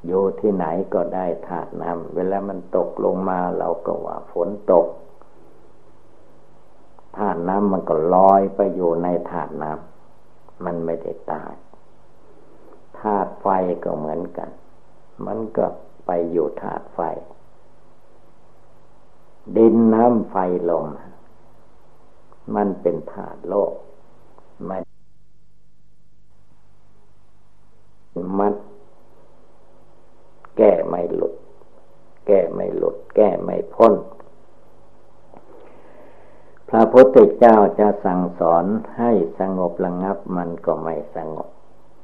[0.06, 4.88] อยู่ที่ไหนก็ได้ธาตุน้ำเวลามันตกลงมาเราก็ว่าฝนตก
[7.17, 11.53] ธาตุน้ำมันก็ลอยไปอยู่ในธาตุน้ำมันไม่ได้ตาย
[12.99, 13.47] ธาตุไฟ
[13.84, 14.49] ก็เหมือนกัน
[15.25, 15.65] มันก็
[16.06, 16.99] ไปอยู่ธาตุไฟ
[19.58, 20.36] ดินน้ำไฟ
[20.69, 20.88] ลม
[22.56, 23.73] มันเป็นธาตุโลก
[24.65, 24.77] ไม่
[28.39, 28.53] มัด
[30.58, 31.34] แก้ไม่หลุด
[32.27, 33.93] แก้ไม่หลุด แก้ไม่พ้น
[36.97, 38.65] พระพุทธเจ้าจะสั่งสอน
[38.97, 41.49] ให้สงบระงับมันก็ไม่สงบ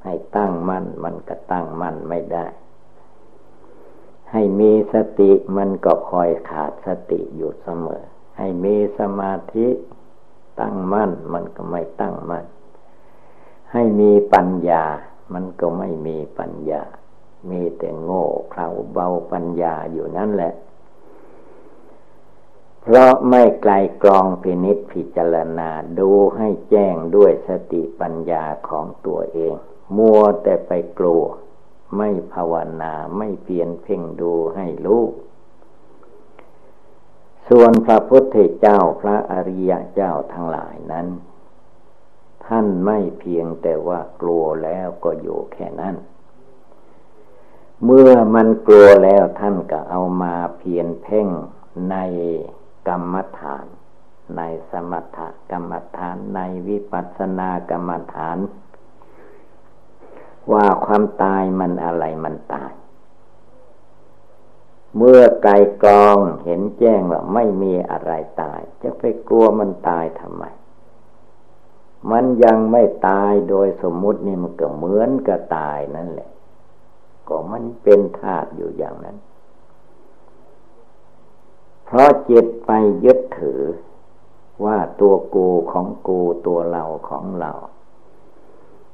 [0.03, 2.45] ให้ตั้งมั่นมันก็ตั้งมั่นไม่ได้
[4.31, 8.03] ให้มีสติมันก็คอยขาดสติอยู่เสมอ
[8.37, 9.67] ให้มีสมาธิ
[10.61, 12.45] ตั้งมั่นมันก็ไม่ตั้งมั่น
[13.71, 14.83] ให้มีปัญญา
[15.33, 16.83] มันก็ไม่มีปัญญา
[17.49, 20.53] มีแต่โง่เขลาเบาปัญญาอยู่นั่นแหละ
[22.85, 25.69] เพราะไม่ไกลกรองพินิษพิจารณา
[25.99, 29.55] ดูให้แจ้งด้วยสติปัญญาของตัวเอง
[29.97, 31.23] มัวแต่ไปกลัว
[31.97, 35.03] ไม่ภาวนาไม่เพียนเพ่งดูให้รู้
[37.49, 41.07] ส่วนพระพุทธเจ้าพระอริยเจ้าทั้งหลายนั้น
[42.45, 45.95] ท่านไม่เพียงแต่ว่ากลัวแล้วก็อยู่แค่นั้น
[47.83, 51.27] เมื่อมันกลัวแล้วท่านก็เอามาเพียนเพ่ง
[51.91, 51.95] ใน
[52.87, 53.65] กรรมฐาน
[54.37, 54.41] ใน
[54.71, 55.19] สมถ
[55.51, 58.37] กรรมฐานในวิปัสสนากรรมฐาน
[60.51, 62.71] ว่าความตายมันอะไรมันตาย
[64.97, 70.43] เมื่อไกลกรองเห็นแจ้งว่าไม่มีอะไรตาย จะไปกลัวมันตายทำไม
[72.11, 76.29] มันยังไม่ตายโดยสมมุตินี่มันก็เหมือนกับตายนั่นแหละ
[77.27, 79.17] ก็มันเป็นธาตุอยู่อย่างนั้น
[81.93, 82.71] เพราะจิตไป
[83.05, 83.61] ยึดถือ
[84.65, 87.51] ว่าตัวกูของกูตัวเราของเรา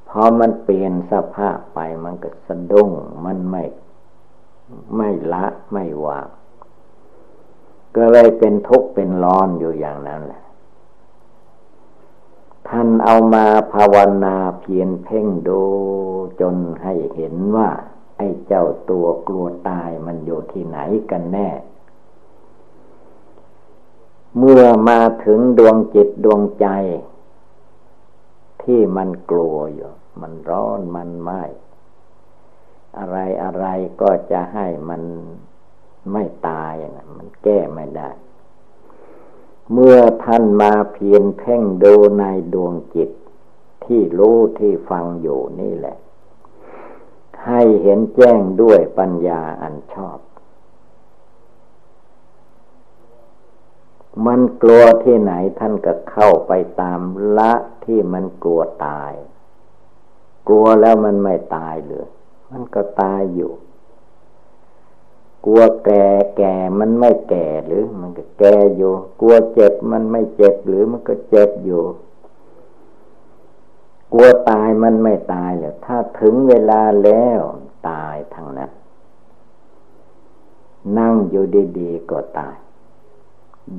[0.08, 2.90] พอมันเปลี่ยนสภาพไปมันก็สะดุ้ง
[3.24, 3.64] มันไม่
[4.96, 6.28] ไม่ละไม่วาง
[7.96, 10.42] ก็เลยเป็นทุกข์เป็นร้อนอยู่อย่างนั้นแหละ
[12.68, 15.62] ท่านเอามาภาวนาเพียนเพ่งดู
[16.40, 17.68] จนให้เห็นว่า
[18.16, 20.78] ไอ้เจ้าตัวกลัวตายมันอยู่ที่ไหน
[21.12, 21.48] กันแน่
[24.38, 26.66] เมื่อมาถึงดวงจิตดวงใจ
[28.62, 29.90] ที่มันกลัวอยู่
[30.20, 31.30] มันร้อนมันไหม
[32.98, 33.64] อะไรอะไร
[34.00, 35.02] ก็จะให้มัน
[36.12, 38.10] ไม่ตายนะมันแก้ไม่ได้
[39.72, 43.10] เมื่อท่านมาเพียนเพ่งดูในดวงจิต
[43.84, 45.96] ที่รู้ที่ฟังอยู่นี่แหละ
[47.46, 50.18] ให้เห็นแจ้งด้วยปัญญาอันชอบ
[54.26, 57.00] มันกลัวที่ไหนท่านก็เข้าไปตาม
[57.38, 57.52] ละ
[57.84, 59.12] ที่มันกลัวตาย
[60.48, 62.06] กลัวแล้วมันไม่ตายเลย
[62.50, 63.52] มันก็ตายอยู่
[65.44, 71.82] กลัวแก่แก่มันไม่แก่หรือ มันก็แก่อยู่ กลัวเจ็บมันไม่เจ็บหรือมันก็เจ็บอยู่
[74.12, 77.40] กลัวตายมันไม่ตายเลยถ้าถึงเวลาแล้ว
[77.88, 78.70] ตายทั้งนั้น
[80.98, 81.44] นั่งอยู่
[81.78, 82.56] ดีๆก็ตาย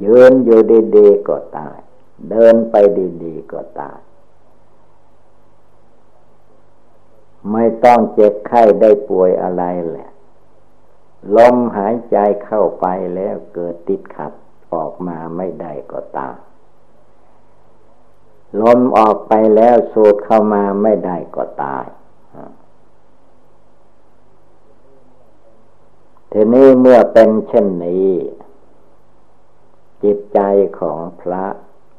[0.03, 0.61] ยืนอยู่
[0.97, 1.77] ดีๆก็ตาย
[2.29, 2.75] เดินไป
[3.23, 3.99] ดีๆก็ตาย
[7.51, 10.09] ไม่ต้องเจ็บไข้ได้ป่วยอะไรแหละ
[11.35, 14.33] ลมหายใจเข้าไปแล้วเกิดติดขัด
[14.73, 16.37] ออกมาไม่ได้ก็ตาย
[18.61, 21.85] ลมออกไปแล้วสูดเข้ามาไม่ได้ก็ตาย
[26.31, 28.09] ทีนี้เมื่อเป็นเช่นนี้
[30.03, 30.39] จิตใจ
[30.79, 31.45] ของพระ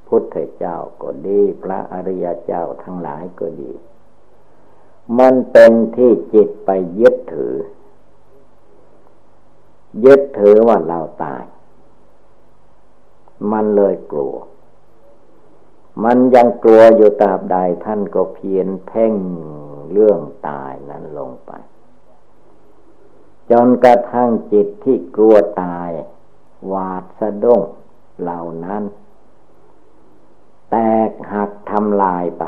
[0.09, 3.73] พุทธเจ้าก็ดี พระอริยเจ้าทั้งหลายก็ดี
[5.19, 7.57] มันเป็นที่จิตไปยึดถือ
[10.05, 11.45] ยึดถือว่าเราตาย
[13.53, 14.37] มันเลยกลัว
[16.05, 19.15] มันยังกลัวอยู่ตราบใดท่านก็เพียนเพ่ง
[19.93, 21.51] เรื่องตายนั้นลงไป
[23.51, 25.91] จนกระทั่งจิตที่กลัวตาย
[26.73, 27.63] วาดสะดุ้ง
[28.23, 28.83] เหล่านั้น
[30.71, 30.77] แต
[31.09, 32.45] กหักทำลายไป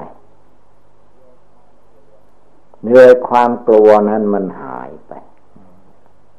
[2.82, 5.12] เนื้อความกลัวนั้นมันหายไป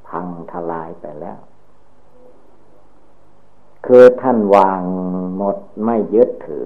[0.07, 1.39] พังทลายไปแล้ว
[3.85, 4.81] คือท่านวาง
[5.37, 6.65] หมดไม่ยึดถือ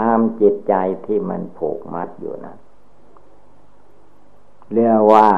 [0.00, 0.74] ตามจิตใจ
[1.06, 2.54] ที่มันผูกมัดอยู่นะ
[4.72, 5.28] เรียกว่า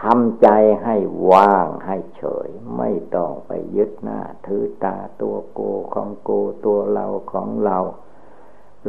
[0.00, 0.48] ทำใจ
[0.82, 0.96] ให้
[1.30, 5.60] ว่างให้เฉย ไม่ต้องไปยึดหน้า ถือตาตัวโก
[5.94, 6.30] ของโก
[6.64, 7.78] ตัวเราของเรา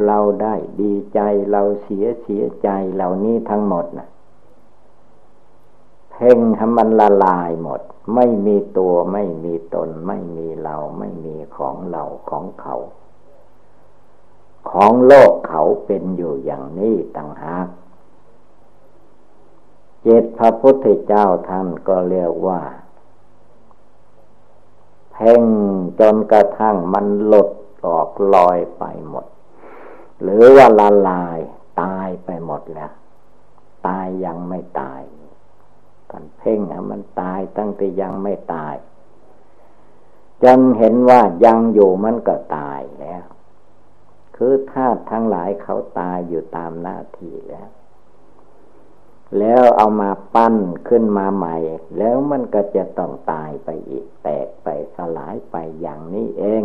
[0.06, 4.08] เราได้ดีใจเราเสียเสียใจเหล่านี้ทั้งหมดนะ
[6.10, 7.80] เพ่งให้มันละลายหมด
[8.14, 12.76] ไม่มีตัวไม่มีตน ไม่มีเราไม่มีของเราของเขา
[14.70, 17.66] ของโลกเขาเป็นอยู่อย่างนี้ต่างหาก
[20.02, 22.60] เจตพระพุทธเจ้าท่านก็เรียกว่า
[25.12, 25.42] เพ่ง
[26.00, 27.50] จนกระทั่งมันหลด
[27.86, 29.26] ออกลอยไปหมด
[30.22, 31.38] หรือว่าละลาย
[31.82, 32.92] ตายไปหมดแล้ว
[33.86, 35.00] ตายยังไม่ตาย
[36.10, 38.74] ท่านเพ่งมันตายตั้งแต่ยังไม่ตาย
[40.42, 43.24] จนเห็นว่ายังอยู่มันก็ตายแล้ว
[44.36, 47.68] คือธาตุทั้งหลายเขาตายอยู่ตามหน้าที่แล้ว
[49.38, 50.56] แล้วเอามาปั้น
[50.88, 51.56] ขึ้นมาใหม่
[51.98, 56.64] แล้วมันก็จะต้องตายไปอีก แตกไปสลายไปอย่างนี้เอง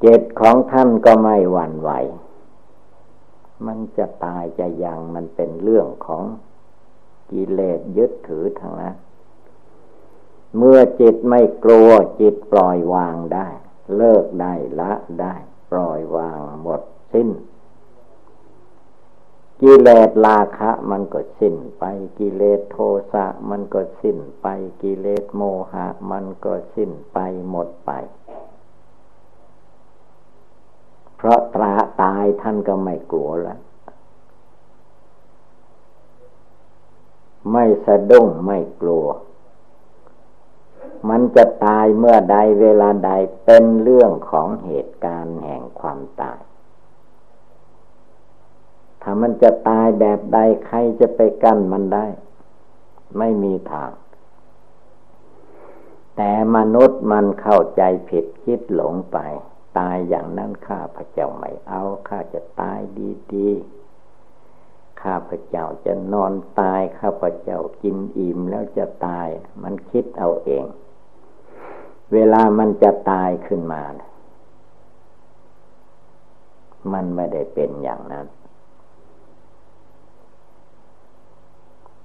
[0.00, 1.90] เจตของท่านก็ไม่หวั่นไหว
[3.66, 6.24] มันจะตายจะยังมันเป็นเรื่องของ
[7.30, 8.94] กิเลสยึดถือทางนั้น
[10.56, 13.48] เมื่อจิตไม่กลัวจิตปล่อยวางได้
[13.96, 15.34] เลิกได้ละได้
[15.70, 16.80] ปล่อยวางหมด
[17.12, 17.28] สิ้น
[19.62, 21.84] กิเลสราคะมันก็สิ้นไป
[22.18, 22.76] กิเลสโท
[23.12, 24.46] สะมันก็สิ้นไป
[24.82, 25.42] กิเลสโม
[25.72, 27.90] หะ มันก็สิ้นไปหมดไป
[31.16, 33.60] เพราะตราตายท่านก็ไม่กลัวแล้ว
[37.52, 39.06] ไม่สะดุ้งไม่กลัว
[41.08, 43.10] มันจะตายเมื่อใดเวลาใด
[43.44, 46.40] เป็นเรื่องของเหตุการณ์แห่งความตาย
[49.08, 52.06] ถ้ามันจะตายแบบใดใครจะไปกั้นมันได้
[53.18, 53.90] ไม่มีทาง
[56.16, 59.18] แต่มนุษย์มันเข้าใจผิดคิดหลงไป
[59.78, 62.80] ตายอย่างนั้นข้าพระเจ้าไม่เอาข้าจะตาย
[63.32, 69.28] ดีๆข้าพระเจ้าจะนอนตายข้าพระเจ้ากินอิ่มแล้วจะตาย
[69.62, 70.64] มันคิดเอาเอง
[72.12, 73.82] เวลามันจะตายขึ้นมา
[76.92, 78.26] มันไม่ได้เป็นอย่างนั้น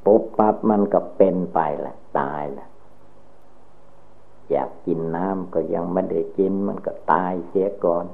[0.06, 2.68] ปุ๊บปั๊บมันก็เป็นไปแหละตายแหละ
[4.52, 8.06] อยากกินน้ำก็ยังไม่ได้กิน มันก็ตายเสียก่อน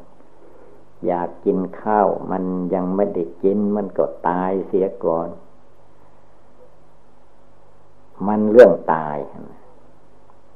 [1.05, 5.29] อยากกินข้าว มันยังไม่ได้กิน มันก็ตายเสียก่อน
[8.27, 9.17] มันเรื่องตาย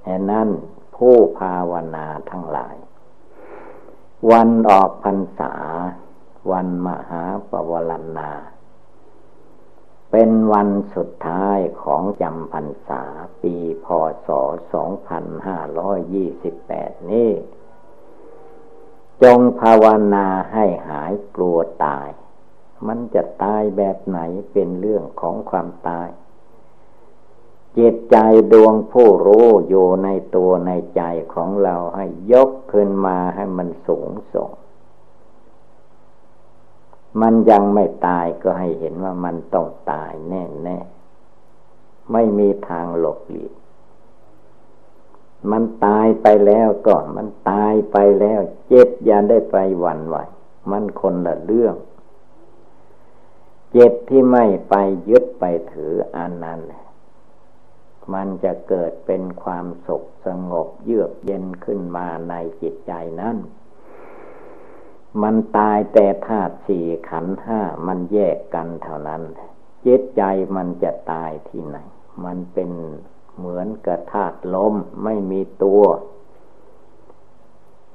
[0.03, 0.49] แห่นั้น
[0.95, 2.75] ผู้ภาวนาทั้งหลาย
[4.31, 5.53] วันออกพรรษา
[6.51, 8.31] วันมหาปวารณา
[10.11, 13.03] เป็นวันสุดท้ายของจำพรรษา
[13.41, 13.55] ปี
[13.85, 13.87] พ
[14.27, 14.29] ศ
[16.29, 17.31] 2528 นี้
[19.23, 22.09] จงภาวนาให้หายกลัวตาย
[22.87, 24.19] มันจะตายแบบไหน
[24.51, 26.09] เป็นเรื่องของความตาย
[27.77, 28.17] จิตใจ
[28.51, 31.01] ดวงผู้รู้อยู่ในตัวในใจ
[31.33, 34.51] ของเราให้ยกขึ้นมาให้มันสูงส่ง
[37.21, 40.77] มันยังไม่ตายก็ให้เห็นว่ามันต้องตายแน่แน่
[42.11, 43.53] ไม่มีทางหลบหลีก
[45.51, 50.17] มันตายไปแล้วก็มันตายไปแล้ว เจ็บอย่าได้ไปหวั่นไหว
[50.71, 51.75] มันคนละเรื่อง
[53.71, 54.75] เจ็บที่ไม่ไป
[55.09, 56.59] ยึดไปถืออันนั้น
[58.13, 63.37] มันจะเกิดเป็นความสุขสงบเยือกเย็นขึ้นมาในจิตใจนั้น
[65.21, 69.21] มันตายแต่ธาตุสี่ขันห้ามันแยกกันเท่านั้น
[69.85, 70.21] จิตใจ
[70.55, 71.77] มันจะตายที่ไหน
[72.25, 72.69] มันเป็น
[73.37, 75.83] เหมือนกระธาตุลมไม่มีตัว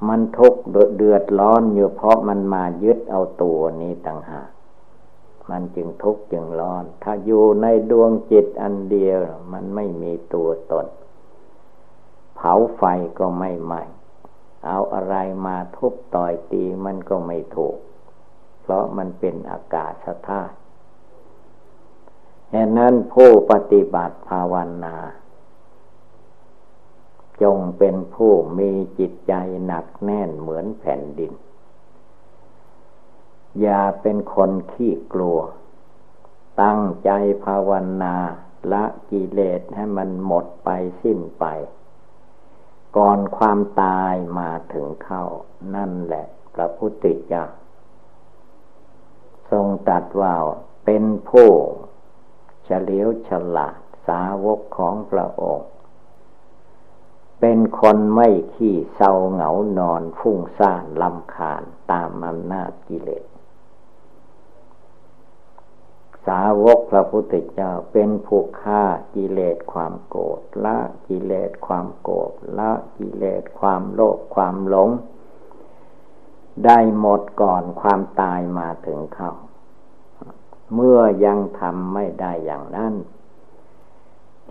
[0.08, 0.60] มันทุกข์
[0.96, 4.48] เดือดร้อนอยู่เพราะมันมายึดเอาตัวนี้ต่างหาก
[5.50, 9.18] มันจึงทุกข์จึงร้อน ถ้าอยู่ในดวงจิตอันเดียว
[9.52, 10.86] มันไม่มีตัวตน
[12.36, 12.82] เผาไฟ
[13.18, 13.82] ก็ไม่ไหม้
[14.66, 15.14] เอาอะไร
[15.46, 17.76] มาทุบต่อยตีมันก็ไม่ถูก
[18.62, 19.92] เพราะมันเป็นอากาศ
[20.28, 20.54] ธาตุ
[22.50, 24.54] แห่นั้นผู้ปฏิบัติภาว
[24.84, 24.96] นา
[27.42, 29.34] จงเป็นผู้มีจิตใจ
[29.66, 31.32] หนักแน่นเหมือนแผ่นดิน
[33.60, 35.38] อย่าเป็นคนขี้กลัว
[36.62, 37.10] ตั้งใจ
[37.44, 37.70] ภาว
[38.02, 38.16] นา
[38.72, 40.68] ละกิเลสให้มันหมดไป
[41.02, 41.44] สิ้นไป
[42.97, 45.24] ก่อนความตายมาถึงเข้า
[45.74, 47.44] นั่นแหละพระพุทธเจ้า
[49.51, 50.34] ทรงตัดว่า
[50.84, 51.51] เป็นผู้
[52.64, 55.68] เฉลียวฉลาดสาวกของพระองค์
[57.40, 63.24] เป็นคนไม่ขี้เศร้าเหงานอนฟุ้งซ่านลำคาญตามอำนาจกิเลส
[66.26, 74.90] สาวกพระพุทธเจ้าเป็นผู้ฆ่ากิเลสความโกรธละกิเลสความโกรธละกิเลสความโลภความหลง
[76.64, 79.32] ได้หมดก่อนความตายมาถึงเขา
[80.74, 82.94] เมื่อยังทำไม่ได้อย่างนั้น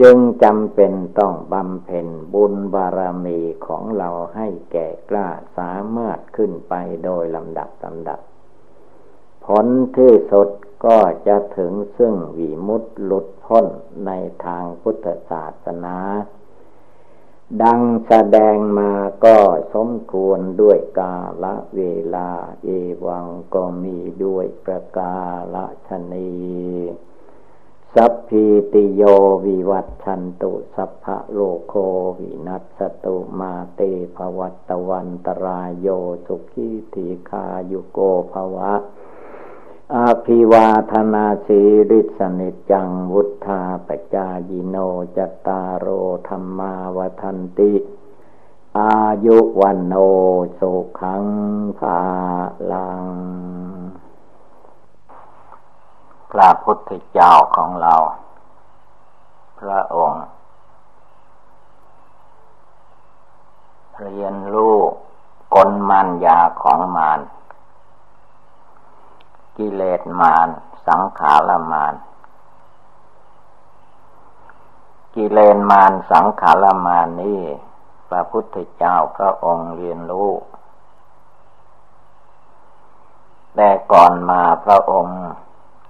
[0.02, 6.74] จึงจำเป็นต้องบำเพ็ญบุญบารมีของเราให้แก่กล้าสามารถขึ้นไป
[7.04, 8.20] โดยลำดับลำดับ
[9.46, 9.66] ผล
[9.98, 10.50] ที่สุด
[10.86, 13.66] ก็จะถึงซึ่งวิมุตติหลุดพ้น
[14.06, 14.12] ใน
[14.46, 15.98] ทางพุทธศาสนา
[17.64, 18.92] ดังแสดงมา
[19.26, 19.38] ก็
[19.74, 21.82] สมควรด้วยกาละเว
[22.16, 22.30] ลา
[22.64, 22.68] เอ
[23.06, 25.16] วังก็มีด้วยประกา
[25.54, 26.32] ละชนี
[27.96, 29.04] สัพพีติโย
[29.46, 31.74] วิวัตชันตุสัพพะโลโค
[32.20, 33.82] วินัสตุมาเต
[34.16, 35.88] ภวัตวันตรายโย
[36.26, 38.00] สุขีติคายุโก
[38.32, 38.74] ภวะ
[39.94, 44.76] อาภิวาธนาสีริสนิจังวุธาปจายิโน
[45.18, 45.88] จตารโอ
[46.28, 47.74] ธรรมาวทันติ
[48.80, 49.94] อายุวันโน
[50.60, 51.26] สุขัง
[51.80, 52.00] ภา
[52.72, 53.06] ลัง
[56.32, 57.96] พระพุทธเจ้าของเรา
[59.60, 60.26] พระองค์
[64.02, 64.78] เรียนรู้
[65.56, 67.20] กลมันยาของมาร
[69.58, 70.48] กิเลสมาร
[70.88, 71.94] สังขารมาร
[75.16, 77.42] กิเลสมารสังขารมารนี่
[78.10, 80.32] พระพุทธเจ้าพระองค์เรียนรู้
[83.56, 85.20] แต่ก่อนมาพระองค์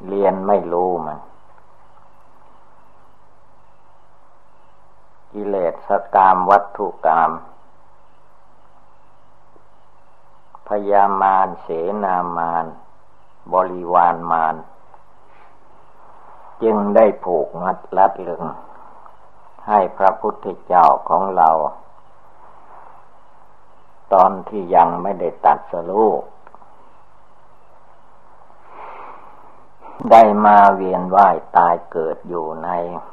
[0.08, 1.20] เรียนไม่รู้มัน
[5.34, 5.56] กิเล
[5.88, 7.32] สกามวัตถุกรรม
[10.68, 11.68] พยามารเส
[12.04, 12.66] นามาร
[13.54, 14.56] บริวารมาร
[16.64, 18.44] จึงได้ผูกมัดลัดลึง
[19.68, 21.50] ให้พระพุทธเจ้าของเรา
[24.14, 26.12] ตอนที่ยังไม่ได้ตัดสรู้
[30.12, 32.70] ได้มาเวียนว่ายตายเกิดอยู่ใน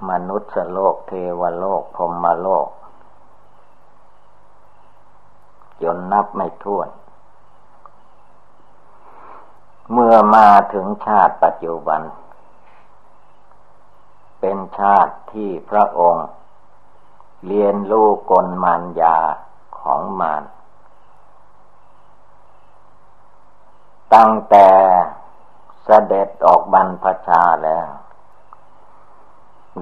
[0.09, 2.68] มนุษย์โลกเทวโลกพรมโลก
[5.83, 6.89] จนนับไม่ถ้วน
[9.91, 12.03] เมื่อมาถึงชาติปัจจุบัน
[14.41, 16.26] เป็นชาติที่พระองค์
[17.47, 19.16] เรียนรู้กลมารยา
[19.78, 20.43] ของมาร
[24.14, 24.68] ตั้งแต่
[25.85, 27.89] เสด็จออกบรรพชาแล้ว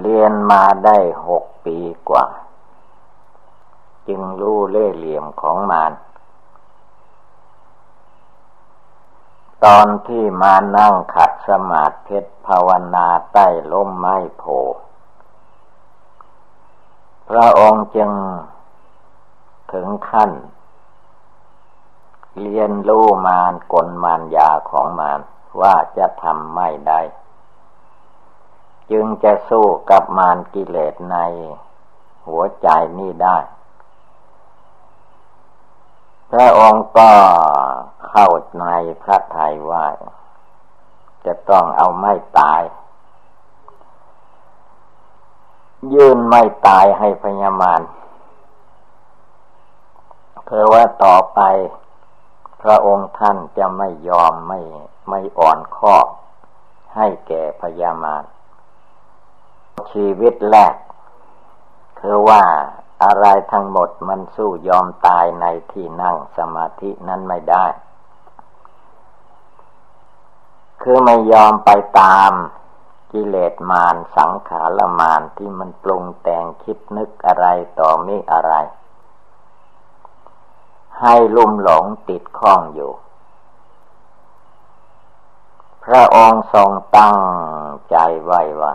[0.01, 0.99] เรียนมาได้
[1.29, 1.79] หกปี
[2.09, 2.27] กว่า
[4.09, 5.93] จึงรู้เล่เหลี่ยมของมาร
[9.65, 14.45] ตอนที่มานั่งขัดสมาธิภาวนาใต้ล้มไม้โพ
[17.29, 18.11] พระองค์จึง
[19.73, 20.31] ถึงขั้น
[22.41, 25.21] เรียนรู้มารกลมารยาของมาร
[25.61, 27.01] ว่าจะทำไม่ได้
[28.91, 31.17] จึงจะสู้กับมารกิเลสใน
[32.27, 33.39] หัวใจนี้ได้
[36.31, 37.11] พระองค์ก็
[38.11, 38.29] เข้า
[38.61, 38.67] ใน
[39.03, 39.87] พระทัยว่า
[41.27, 42.63] จะต้องเอาไม่ตาย
[45.95, 47.83] ยืนไม่ตายให้พญามาร
[50.45, 51.41] เพื่อว่าต่อไป
[52.63, 54.61] พระองค์ท่านจะไม่ยอมไม่
[55.09, 55.97] ไม่อ่อนข้อ
[56.97, 58.25] ให้แก่พญามาร
[59.91, 60.75] ชีวิตแรก
[62.01, 62.43] คือว่า
[63.05, 67.67] อะไรทั้งหมดมันสู้ยอมตายในที่นั่งสมาธินั้นไม่ได้
[70.83, 71.71] คือไม่ยอมไป
[72.01, 72.33] ตาม
[73.13, 77.47] กิเลสมารสังขารมารที่มันปรุงแต่งคิดนึกอะไร
[77.81, 78.55] ต่อม่อะไร
[81.01, 82.93] ให้ลุ่มหลงติดข้องอยู่
[85.85, 87.17] พระองค์ทรงตั้ง
[87.91, 88.75] ใจไว้ว่า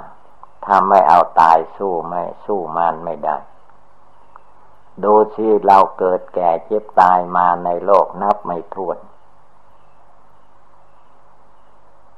[0.66, 3.38] ถ้าไม่เอาตายสู้ไม่สู้มารไม่ได้
[5.04, 8.98] ดูที่เราเกิดแก่เจ็บตายมาในโลกนับไม่ถ้วน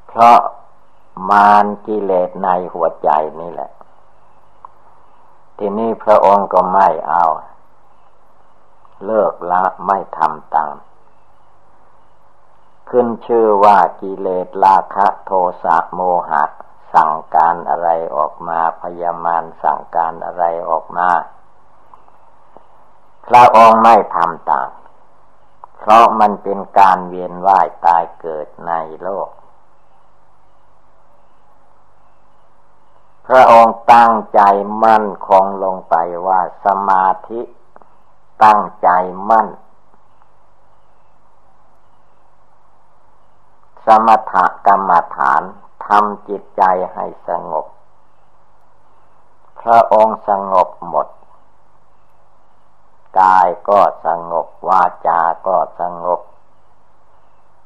[0.07, 0.37] เพราะ
[1.29, 3.71] มารกิเลสในหัวใจนี่แหละ
[5.57, 7.23] ทีนี้พระองค์ก็ไม่เอา
[9.05, 10.75] เลิกละไม่ทำตาม
[12.89, 15.31] ขึ้นชื่อว่ากิเลสราคะโท
[15.63, 16.43] สะโมหะ
[16.93, 21.09] สั่งการอะไรออกมาพยามารสั่งการอะไรออกมา
[23.27, 24.69] พระองค์ไม่ทำตาม
[25.77, 29.29] เพราะมันเป็นการเวียนว่ายตายเกิดในโลก
[33.27, 34.41] พระองค์ตั้งใจ
[34.83, 35.95] มั่นคงลงไป
[36.27, 37.41] ว่าสมาธิ
[38.43, 38.89] ตั้งใจ
[39.29, 39.47] มั่น
[43.85, 44.33] สมถ
[44.67, 45.41] กรรมฐาน
[45.85, 46.63] ทำจิตใจ
[46.93, 47.65] ให้สงบ
[49.61, 51.07] พระองค์สงบหมด
[53.19, 56.19] กายก็สงบ วาจาก็สงบ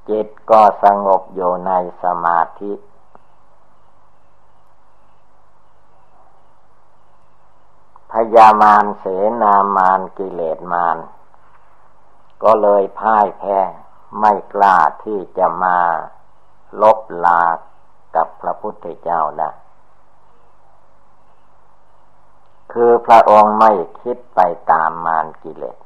[0.10, 1.72] จิตก็สงบอยู่ใน
[2.04, 2.72] สมาธิ
[8.12, 9.06] พยามารเส
[9.42, 10.98] นามารกิเลสมาร
[12.44, 13.60] ก็เลยพ่ายแพ้
[14.20, 15.80] ไม่กล้าที่จะมา
[16.82, 17.44] ลบลา
[18.16, 19.50] กับพระพุทธเจ้าได้
[22.74, 24.40] คือพระองค์ไม่คิดไป
[24.72, 25.78] ตามมารกิเลส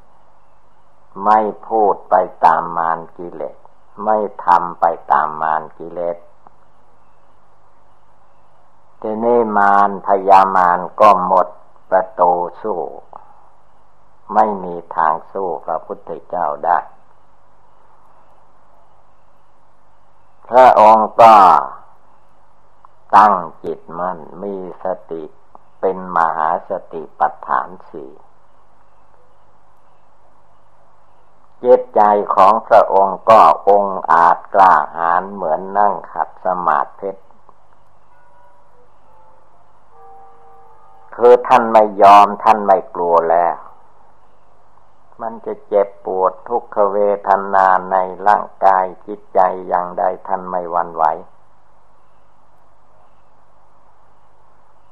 [1.24, 2.14] ไม่พูดไป
[2.44, 3.56] ตามมารกิเลส
[4.04, 6.16] ไม่ทำไปตามมารกิเลส
[9.00, 11.46] ทีนี้มารพยามารก็หมด
[11.90, 12.32] ประตู
[12.62, 12.80] สู้
[14.34, 16.78] ไม่มีทางสู้พระพุทธเจ้าได้
[20.48, 21.36] พระองค์ก็
[23.16, 23.34] ตั้ง
[23.64, 25.22] จิตมัน่นมีสติ
[25.80, 28.10] เป็นมหาสติปัฏฐานสี่
[31.60, 32.00] เจตใจ
[32.34, 37.10] ของพระองค์ก็องอาจกล้าหาญเหมือนนั่งขัดสมาธิ
[41.16, 43.54] คือท่านไม่ยอมท่านไม่กลัวแล้ว
[45.20, 46.98] มันจะเจ็บปวดทุกขเว
[47.28, 47.96] ทนาใน
[48.26, 51.04] ร่างกายจิตใจอย่างใดท่านไม่วันไหว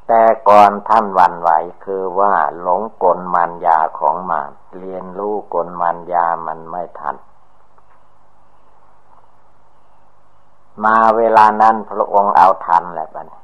[0.09, 1.51] แต่ก่อนท่านวันไหว
[1.85, 7.17] คือว่าหลงกลมันยาของมานเรียนรู้กลมันยามันไม่ทัน
[10.85, 13.44] มาเวลานั้นพระองค์เอาทันแหละบัด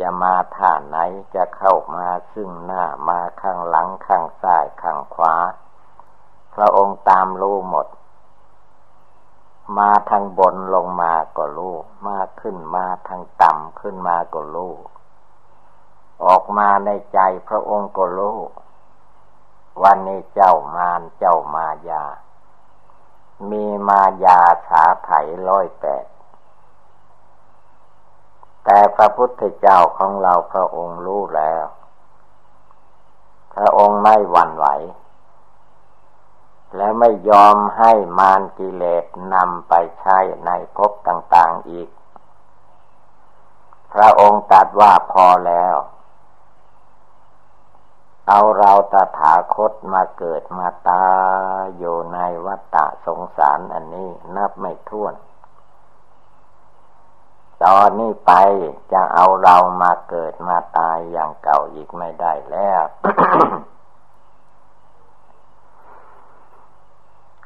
[0.00, 0.96] จะมาท่าไหน
[1.34, 5.34] จะเข้ามาซึ่งหน้ามาข้างหลังข้างซ้ายข้างขวา
[6.54, 7.86] พระองค์ตามรู้หมด
[9.78, 11.74] มาทางบนลงมาก็รู้
[12.06, 14.74] มาขึ้นมาทางต่ำขึ้นมาก็รู้
[16.24, 17.18] ออกมาในใจ
[17.48, 18.38] พระองค์ก็รู้
[19.82, 22.04] วันนี้เจ้ามารเจ้ามายา
[23.50, 25.10] มีมายาสาไถ
[25.48, 26.04] ร้อยแปด
[28.66, 31.64] แต่พระพุทธเจ้าของเราพระองค์รู้แล้ว
[33.54, 34.66] พระองค์ไม่หวั่นไหว
[36.76, 39.04] และไม่ยอมให้มารกิเลส
[39.34, 41.88] นำไปใช้ในภพต่าง ๆอีก
[43.92, 45.76] พระองค์ตรัสว่าพอแล้ว
[48.28, 51.06] เอาเราตถาคตมาเกิดมาตา
[51.78, 55.14] อยู่ในวัฏฏะสงสารอันนี้นับไม่ถ้วน
[57.64, 58.32] ตอนนี้ไป
[58.92, 62.82] จะเอาเรามาเกิดมาตายอย่างเก่าอีกไม่ได้แล้ว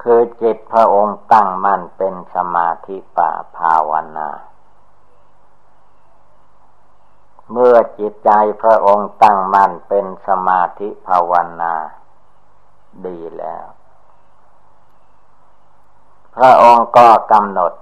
[0.01, 4.29] คือจิตพระองค์ตั้งมั่นเป็นสมาธิป่าภาวนา
[7.51, 8.31] เมื่อจิตใจ
[8.61, 11.73] พระองค์ตั้งมั่นเป็นสมาธิภาวนา
[13.05, 13.65] ดีแล้ว
[16.35, 17.73] พระองค์ก็กำหนด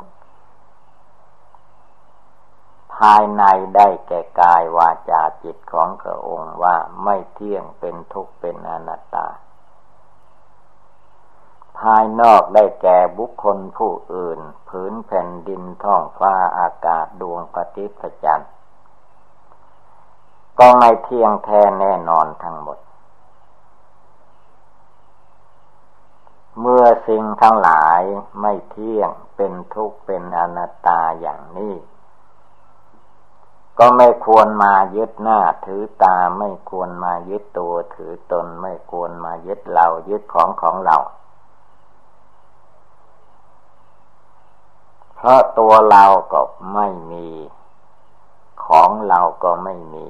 [3.00, 3.44] ภายใน
[3.76, 9.28] ได้แก่กายวาจาจิตของพระองค์ว่าไม่เที่ยงเป็นทุกข์เป็นอนัตตา
[11.80, 14.40] ภายนอกได้แก่บุคคลผู้อื่น
[14.70, 18.52] ผืนแผ่นดินท้องฟ้าอากาศดวงปฏิพจันทร์
[20.60, 22.80] ก็ไม่เที่ยงแท้แน่นอนทั้งหมด
[26.60, 28.02] เมื่อสิ่งทั้งหลาย
[28.42, 31.76] ไม่เที่ยงเป็นทุกข์เป็นอนัตตาอย่างนี้
[33.82, 40.98] ก็ไม่ควรมายึดหน้าถือตาไม่ควรมายึดตัวถือตนไม่ควรมายึดเรายึดของของเรา
[45.16, 46.42] เพราะตัวเราก็
[46.74, 47.28] ไม่มี
[48.66, 50.08] ของเราก็ไม่มี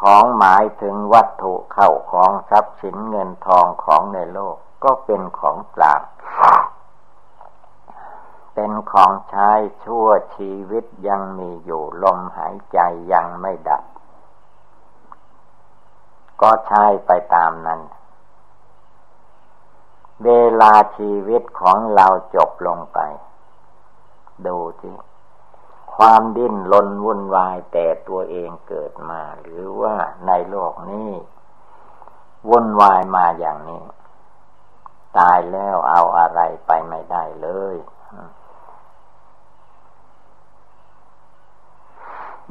[0.00, 5.94] ของหมายถึงวัตถุเข้าของทรัพย์สินเงินทองของในโลกก็เป็นของเปล่า
[8.54, 9.50] เป็นของใช้
[9.84, 12.78] ชั่วชีวิตยังมีอยู่ลมหายใจ
[13.12, 13.84] ยังไม่ดับ
[16.40, 17.80] ก็ใช้ไปตามนั้น
[20.24, 20.30] เว
[20.60, 22.98] ลาชีวิตของเราจบลงไป
[24.46, 24.96] ดูที่
[25.94, 29.94] ความดิ้นลนวุ่นวายแต่ตัวเองเกิดมา หรือว่า
[30.26, 31.10] ในโลกนี้
[32.48, 33.82] วุ่นวายมาอย่างนี้
[35.18, 37.76] ตายแล้วเอาอะไรไปไม่ได้เลย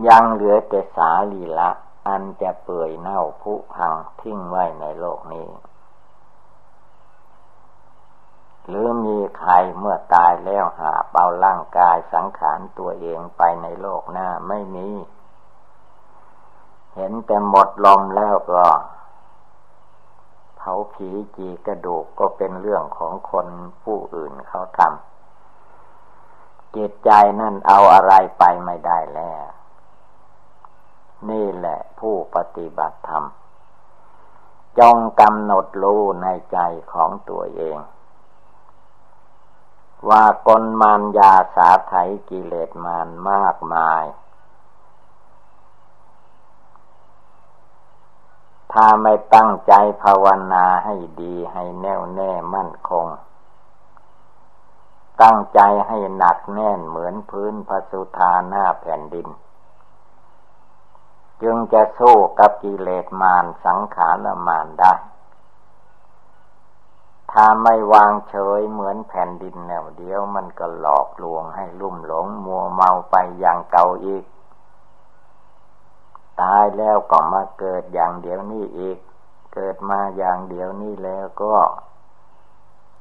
[0.08, 1.70] ยังเหลือแต่สาลีละ
[2.08, 5.48] อันจะเปื่อยเน่าผุพังทิ้งไว้ในโลกนี้
[8.68, 14.90] หรือมีใครเมื่อตายแล้วหาเบาร่างกายสังขารตัวเองไปในโลกหน้าไม่มี
[16.96, 18.66] เห็นแต่หมดลมแล้วก็
[20.58, 23.48] เผาผีจีกระดูกก็เป็นเรื่องของคน
[23.84, 29.48] ผู้อื่นเขาทำจิตใจนั่นเอาอะไรไปไม่ได้แล้ว
[31.30, 33.24] นี่แหละผู้ปฏิบัติธรรม
[34.80, 36.60] จงกำหนดรู้ในใจ
[36.94, 37.78] ของตัวเอง
[40.10, 41.94] ว่ากลมานยาสาไถ
[42.30, 44.04] กิเลสมานมากมาย
[48.74, 53.08] ถ้าไม่ตั้งใจภาวนาให้ดีให้แน่วแน่มั่นคง
[55.22, 59.28] ตั้งใจให้หนักแน่นเหมือนพื้นพระสุธาหน้าแผ่นดิน
[61.44, 64.94] จึงจะสู้กับกิเลสมารสังขารมารได้
[67.32, 74.24] ถ้าไม่วางเฉยเหมือนแผ่นดินแนวเดียวมันก็หลอกลวงให้ลุ่มหลงมัวเมาไปอย่างเก่าอีก
[76.42, 78.98] ตายแล้วก็มาเกิดอย่างเดียวนี้อีก
[79.54, 81.56] เกิดมาอย่างเดียวนี้แล้วก็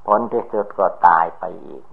[0.07, 1.84] ผลที่สุดก็ตายไปอีก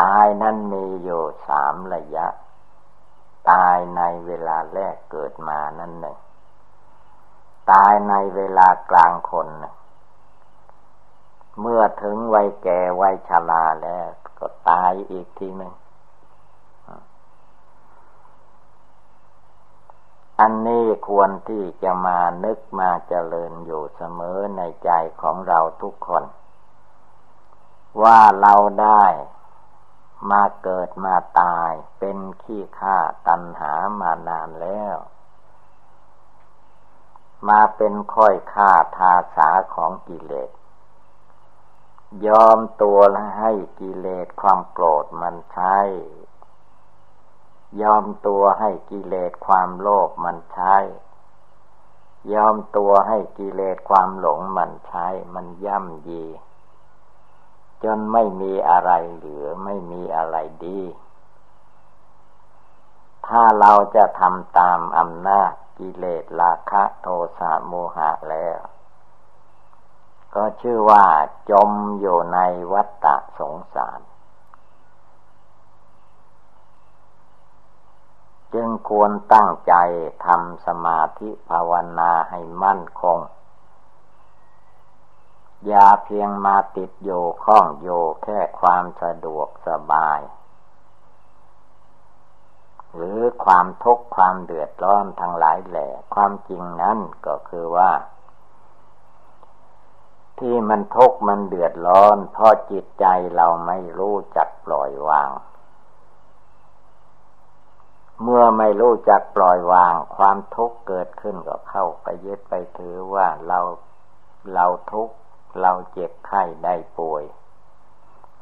[0.00, 2.26] ตายนั้นมีอยู่สามระยะ
[3.50, 6.16] ตายในเวลาแรกเกิดมานั่นหนึ่ง
[7.70, 9.48] ตายในเวลากลางคน
[11.60, 15.72] เมื่อถึงวัยแก่วัยชราแล้ว ก็ตายอีกทีหนึ่ง
[20.40, 24.90] อันนี้ควรที่จะมานึกมาเจริญอยู่เสมอในใจ
[25.20, 26.24] ของเราทุกคน
[28.02, 29.04] ว่าเราได้
[30.30, 32.98] มาเกิดมาตายเป็นขี้ข้า
[33.28, 34.96] ตัณหามานานแล้ว
[37.48, 40.50] มาเป็นค่อยค่าทาสาของกิเลส
[42.26, 42.98] ยอมตัว
[43.38, 45.76] ให้กิเลสความโกรธมันใช้
[47.82, 50.76] ยอมตัวให้กิเลสความโลภมันใช้
[52.34, 56.24] ยอมตัวให้กิเลสความหลงมันใช้ มันย่ำยี
[57.84, 60.80] จนไม่มีอะไรเหลือไม่มีอะไรดี
[63.26, 67.08] ถ้าเราจะทำตามอำนาจกิเลสราคะโท
[67.38, 68.58] สะโมหะแล้ว
[70.34, 71.04] ก็ชื่อว่า
[71.50, 71.70] จม
[72.00, 72.38] อยู่ใน
[72.72, 74.00] วัฏฏะสงสาร
[78.54, 79.74] จึงควรตั้งใจ
[80.26, 83.18] ทำสมาธิภาวนาให้มั่นคง
[85.66, 87.10] อย่าเพียงมาติดโย
[87.44, 87.88] ข้องโย
[88.22, 90.20] แค่ความสะดวกสบาย
[92.94, 97.90] หรือความทุกข์ความเดือดร้อนทั้งหลายแหล่ความจริงนั้นก็คือว่า
[100.38, 103.04] ที่มันทุกข์มันเดือดร้อนเพราะจิตใจ
[103.36, 105.30] เราไม่รู้จักปล่อยวาง
[108.22, 113.60] เมื่อไม่รู้จักปล่อยวาง ความทุกข์เกิดขึ้นก็เข้าไปยึดไปถือว่าเรา
[114.54, 115.14] เราทุกข์
[115.60, 117.24] เราเจ็บไข้ได้ป่วย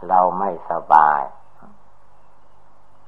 [0.09, 1.23] เราไม่สบาย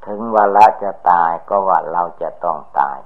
[0.07, 2.99] ถึงเว่าจะตายก็ว่าเราจะต้องตาย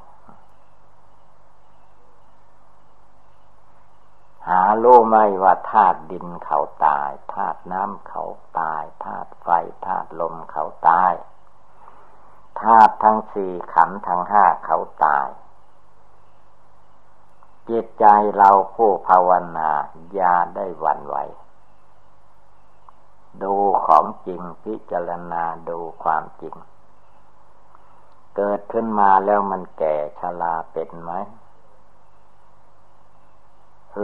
[4.49, 8.25] หารู้ไหมว่าธาตุดินเขาตายธาตุน้ำเขา
[8.61, 9.49] ตายธาตุไฟ
[9.87, 11.13] ธาตุลมเขาตาย
[12.61, 15.29] ธาตุทั้งสี่ขันทั้งห้าเขาตาย
[17.69, 18.05] จิตใจ
[18.37, 19.71] เราผู้ภาวนา
[20.15, 21.17] อย่าได้หวั่นไหว
[23.43, 23.55] ดู
[23.87, 26.55] ของจริงพิจารณาดูความจริง
[28.37, 31.13] เกิดขึ้นมาแล้วมันแก่ชราเป็นไหม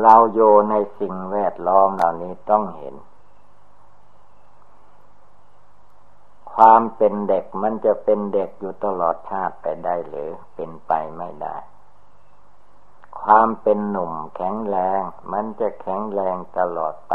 [0.00, 0.40] เราโย
[0.70, 2.94] ในสิ่งแวดล้อมเหล่านี้ต้องเห็น
[6.54, 11.56] ความเป็นเด็กมันจะเป็นเด็กอยู่ตลอดชาติไปได้หรือเป็นไปไม่ได้
[13.18, 15.02] ความเป็นหนุ่มแข็งแรง
[15.32, 17.14] มันจะแข็งแรงตลอดไป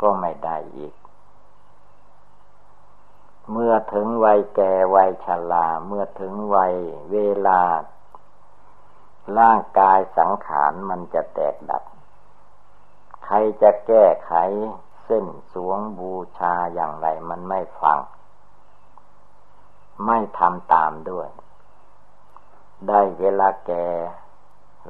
[0.00, 0.94] ก็ไม่ได้อีก
[3.50, 6.74] เมื่อถึงวัยแก่วัยชราเมื่อถึงวัย
[7.12, 7.16] เว
[7.46, 7.62] ลา
[9.38, 11.82] ร่างกายสังขารมันจะแตกดับ
[13.24, 14.32] ใครจะแก้ไข
[15.04, 17.98] เส้นสวงบูชาอย่างไรมันไม่ฟัง
[20.06, 21.28] ไม่ทำตามด้วย
[22.88, 23.86] ได้เวลาแก่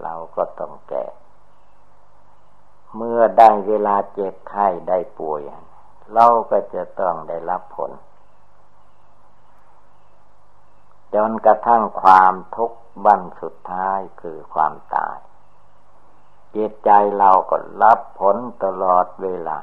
[0.03, 1.05] เราก็ต้องแก่
[2.97, 5.41] เมื่อได้เวลาเจ็บไข้ได้ป่วย
[6.15, 7.91] เราก็จะต้องได้รับผล
[11.15, 15.19] จนกระทั่งความทุกข์บั้นสุดท้ายคือความตาย
[16.55, 19.59] จิตใจเราก็รับผลตลอดเวลา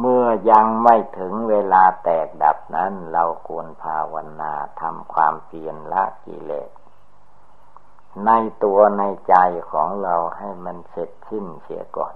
[0.00, 6.70] เมื่อยังไม่ถึงเวลาแตกดับนั้น เราควรภาวนาทำความเพียรละกิเลส
[8.26, 8.30] ใน
[8.64, 9.34] ตัวในใจ
[9.70, 12.14] ของเราให้มันเสร็จสิ้นเสียก่อน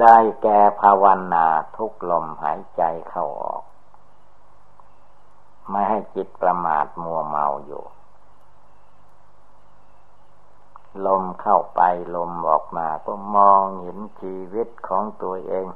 [0.00, 1.04] ได้แก่ภาว
[1.34, 1.46] นา
[1.76, 3.62] ทุกลมหายใจเข้าออก
[5.70, 7.84] ไม่ให้จิตประมาทมัวเมาอยู่
[11.06, 11.80] ลมเข้าไป
[12.16, 15.66] ลมออกมาก็มองเห็นชีวิตของตัวเอง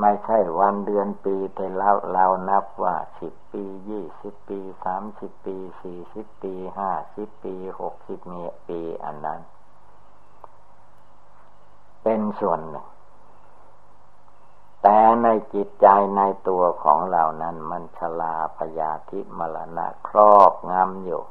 [0.00, 8.18] ไม่ใช่วันเดือนปีแต่เราเรานับว่าสิบปียี่สิบปีสามสิบปีสี่สิบปีห้าสิบปีหกสิบ
[8.68, 9.40] ปีอันนั้น
[12.02, 12.86] เป็นส่วนหนึ่ง
[14.82, 21.22] แต่ในจิตใจในตัวของเรานั้นมันชลาพยาธิมรณะครอบงำอยู่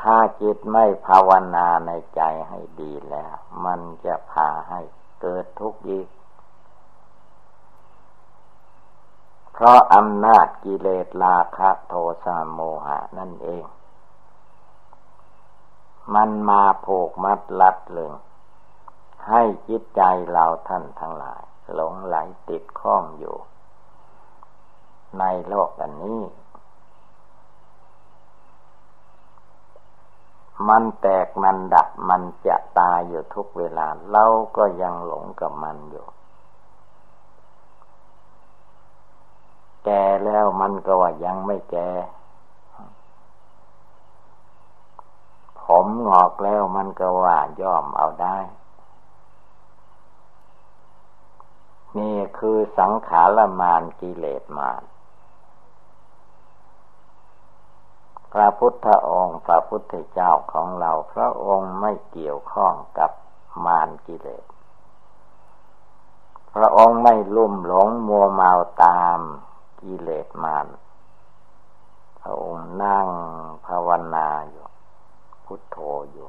[0.00, 3.34] ถ้าจิตไม่ภาวนาในใจให้ดีแล้ว
[3.64, 4.80] มันจะพาให้
[5.20, 6.08] เกิดทุกข์อีก
[9.52, 11.94] เพราะอำนาจกิเลสราคะโท
[12.24, 13.64] สะโมหะนั่นเอง
[16.14, 18.12] มันมาผูกมัดลัดลึง
[19.28, 21.42] ให้จิตใจเราท่านทั้งหลาย
[21.74, 22.16] หลงไหล
[22.48, 23.36] ติดข้องอยู่
[25.18, 26.20] ในโลกอันนี้
[30.66, 34.24] มันแตกมันดับมันจะตายอยู่ทุกเวลา เรา
[34.56, 36.06] ก็ยังหลงกับมันอยู่
[39.84, 41.90] แก่แล้วมันก็ว่ายังไม่แก่
[45.62, 48.38] ผมงอกแล้วมันก็ว่าย่อมเอาได้
[51.98, 54.82] นี่คือสังขารมานกิเลสมาน
[58.32, 63.10] พระพุทธองค์พระพุทธเจ้าของเราพระองค์ไม่เกี่ยวข้องกับ
[63.64, 64.44] มารกิเลส
[66.54, 68.52] พระองค์ไม่ลุ่มหลงมัวเมา
[68.84, 69.18] ตาม
[69.82, 70.66] กิเลสมาร
[72.20, 73.08] พระองค์นั่ง
[73.66, 74.66] ภาวนาอยู่
[75.44, 75.76] พุทโธ
[76.12, 76.28] อยู่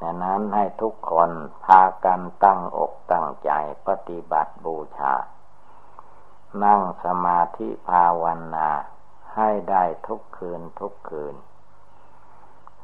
[0.00, 1.30] ดังนั้นให้ทุกคน
[1.64, 3.50] พากันตั้งอกตั้งใจ
[3.86, 5.14] ปฏิบัติบูชา
[6.64, 8.24] นั่งสมาธิภาว
[8.54, 8.68] นา
[9.36, 11.34] ให้ได้ทุกคืนทุกคืน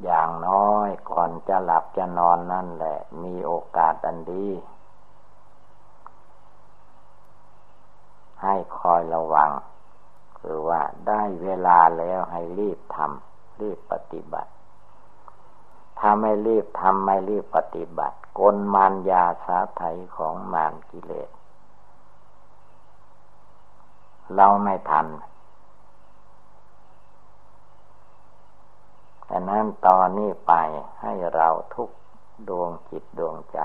[0.04, 4.48] อย่างน้อยก่อนจะหลับจะนอนนั่นแหละ มีโอกาสอันดี
[8.42, 9.50] ให้คอยระวัง
[10.38, 14.50] คือว่าได้เวลาแล้วให้รีบทำรีบปฏิบัติ
[15.98, 19.82] ถ้าไม่รีบทำไม่รีบปฏิบัติ กลมารยาสาไถ
[20.16, 21.30] ของมารกิเลส
[24.36, 25.06] เราไม่ทัน
[29.30, 30.52] ฉะนั้นตอนนี้ไป
[31.00, 31.90] ให้เราทุก
[32.48, 33.58] ดวงจิตดวงใจ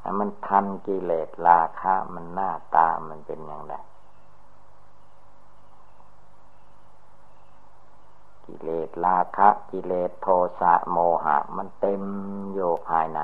[0.00, 3.74] ให้มันทันกิเลสราคะมันหน้าตามันเป็นอย่างไร
[8.44, 10.28] กิเลสราคะกิเลสโท
[10.60, 12.02] สะโมหะ มันเต็ม
[12.54, 13.20] อยู่ภายใน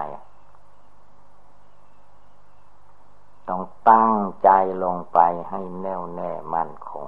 [3.49, 4.51] ต้องตั้งใจ
[4.83, 5.19] ลงไป
[5.51, 7.07] ให้แน่วแน่มั่นคง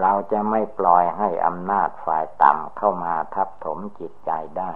[0.00, 4.72] เราจะไม่ปล่อยให้อำนาจฝ่ายต่ำเข้ามาทับถมจิตใจได้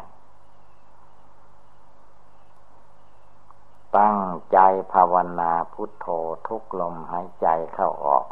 [3.99, 4.19] ตั้ง
[4.53, 4.59] ใจ
[4.93, 6.07] ภาวนาพุทโธ
[6.49, 8.27] ทุกลมหายใจเข้าออก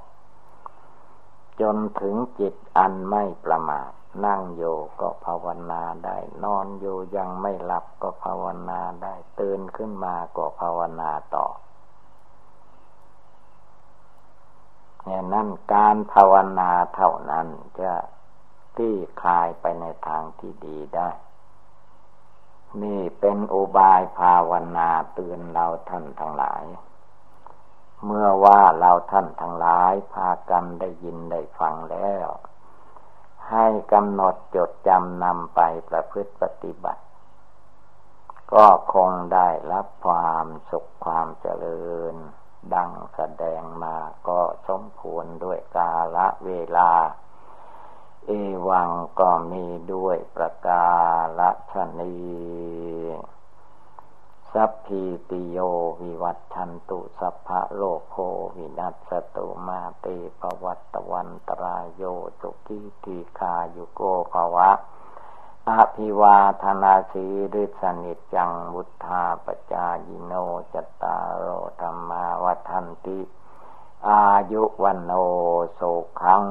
[1.60, 3.90] จนถึงจิตอันไม่ประมาท
[4.24, 4.62] นั่งโย
[5.00, 11.46] ก็ภาวนาได้ นอนอยู่ยังไม่หลับก็ภาวนาได้ ตื่นขึ้นมาก็ภาวนาต่อ
[15.32, 17.46] นั่นการภาวนาเท่านั้น
[17.80, 17.92] จะ
[18.76, 21.08] ที่คลายไปในทางที่ดีได้
[22.82, 26.64] นี่เป็นอุบายภาวนาเตือนเราท่านทั้งหลาย
[28.04, 32.28] เมื่อว่าเราท่านทั้งหลายพากันได้ยินได้ฟังแล้ว
[33.50, 37.02] ให้กำหนดจดจำนำไปประพฤติปฏิบัติ
[38.52, 42.14] ก็คงได้รับความสุขความเจริญ
[42.74, 43.96] ดังแสดงมา
[44.28, 46.90] ก็สมควรด้วยกาละเวลา
[48.26, 48.30] เอ
[48.68, 48.90] วัง
[49.20, 50.86] ก็มีด้วยประกา
[51.70, 52.14] ศนี
[54.52, 55.58] สัพพีติโย
[56.00, 58.16] วิวัตชันตุสัพพะโลโค
[58.56, 60.06] วินัสตุมาเต
[60.40, 62.02] ปวัตตวันตรายโย
[62.40, 64.00] จุกิติคายุโก
[64.32, 64.70] ภวะ
[65.68, 70.32] อาภิวาธนาสีริสนิจังบุทธาปจายิโน
[70.74, 71.46] จตารโร
[71.80, 73.20] ธรรมาวัฒนติ
[74.08, 75.12] อายุวันโน
[75.78, 76.44] สุขัง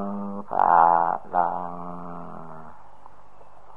[0.49, 0.69] ภา
[1.35, 1.73] ลัง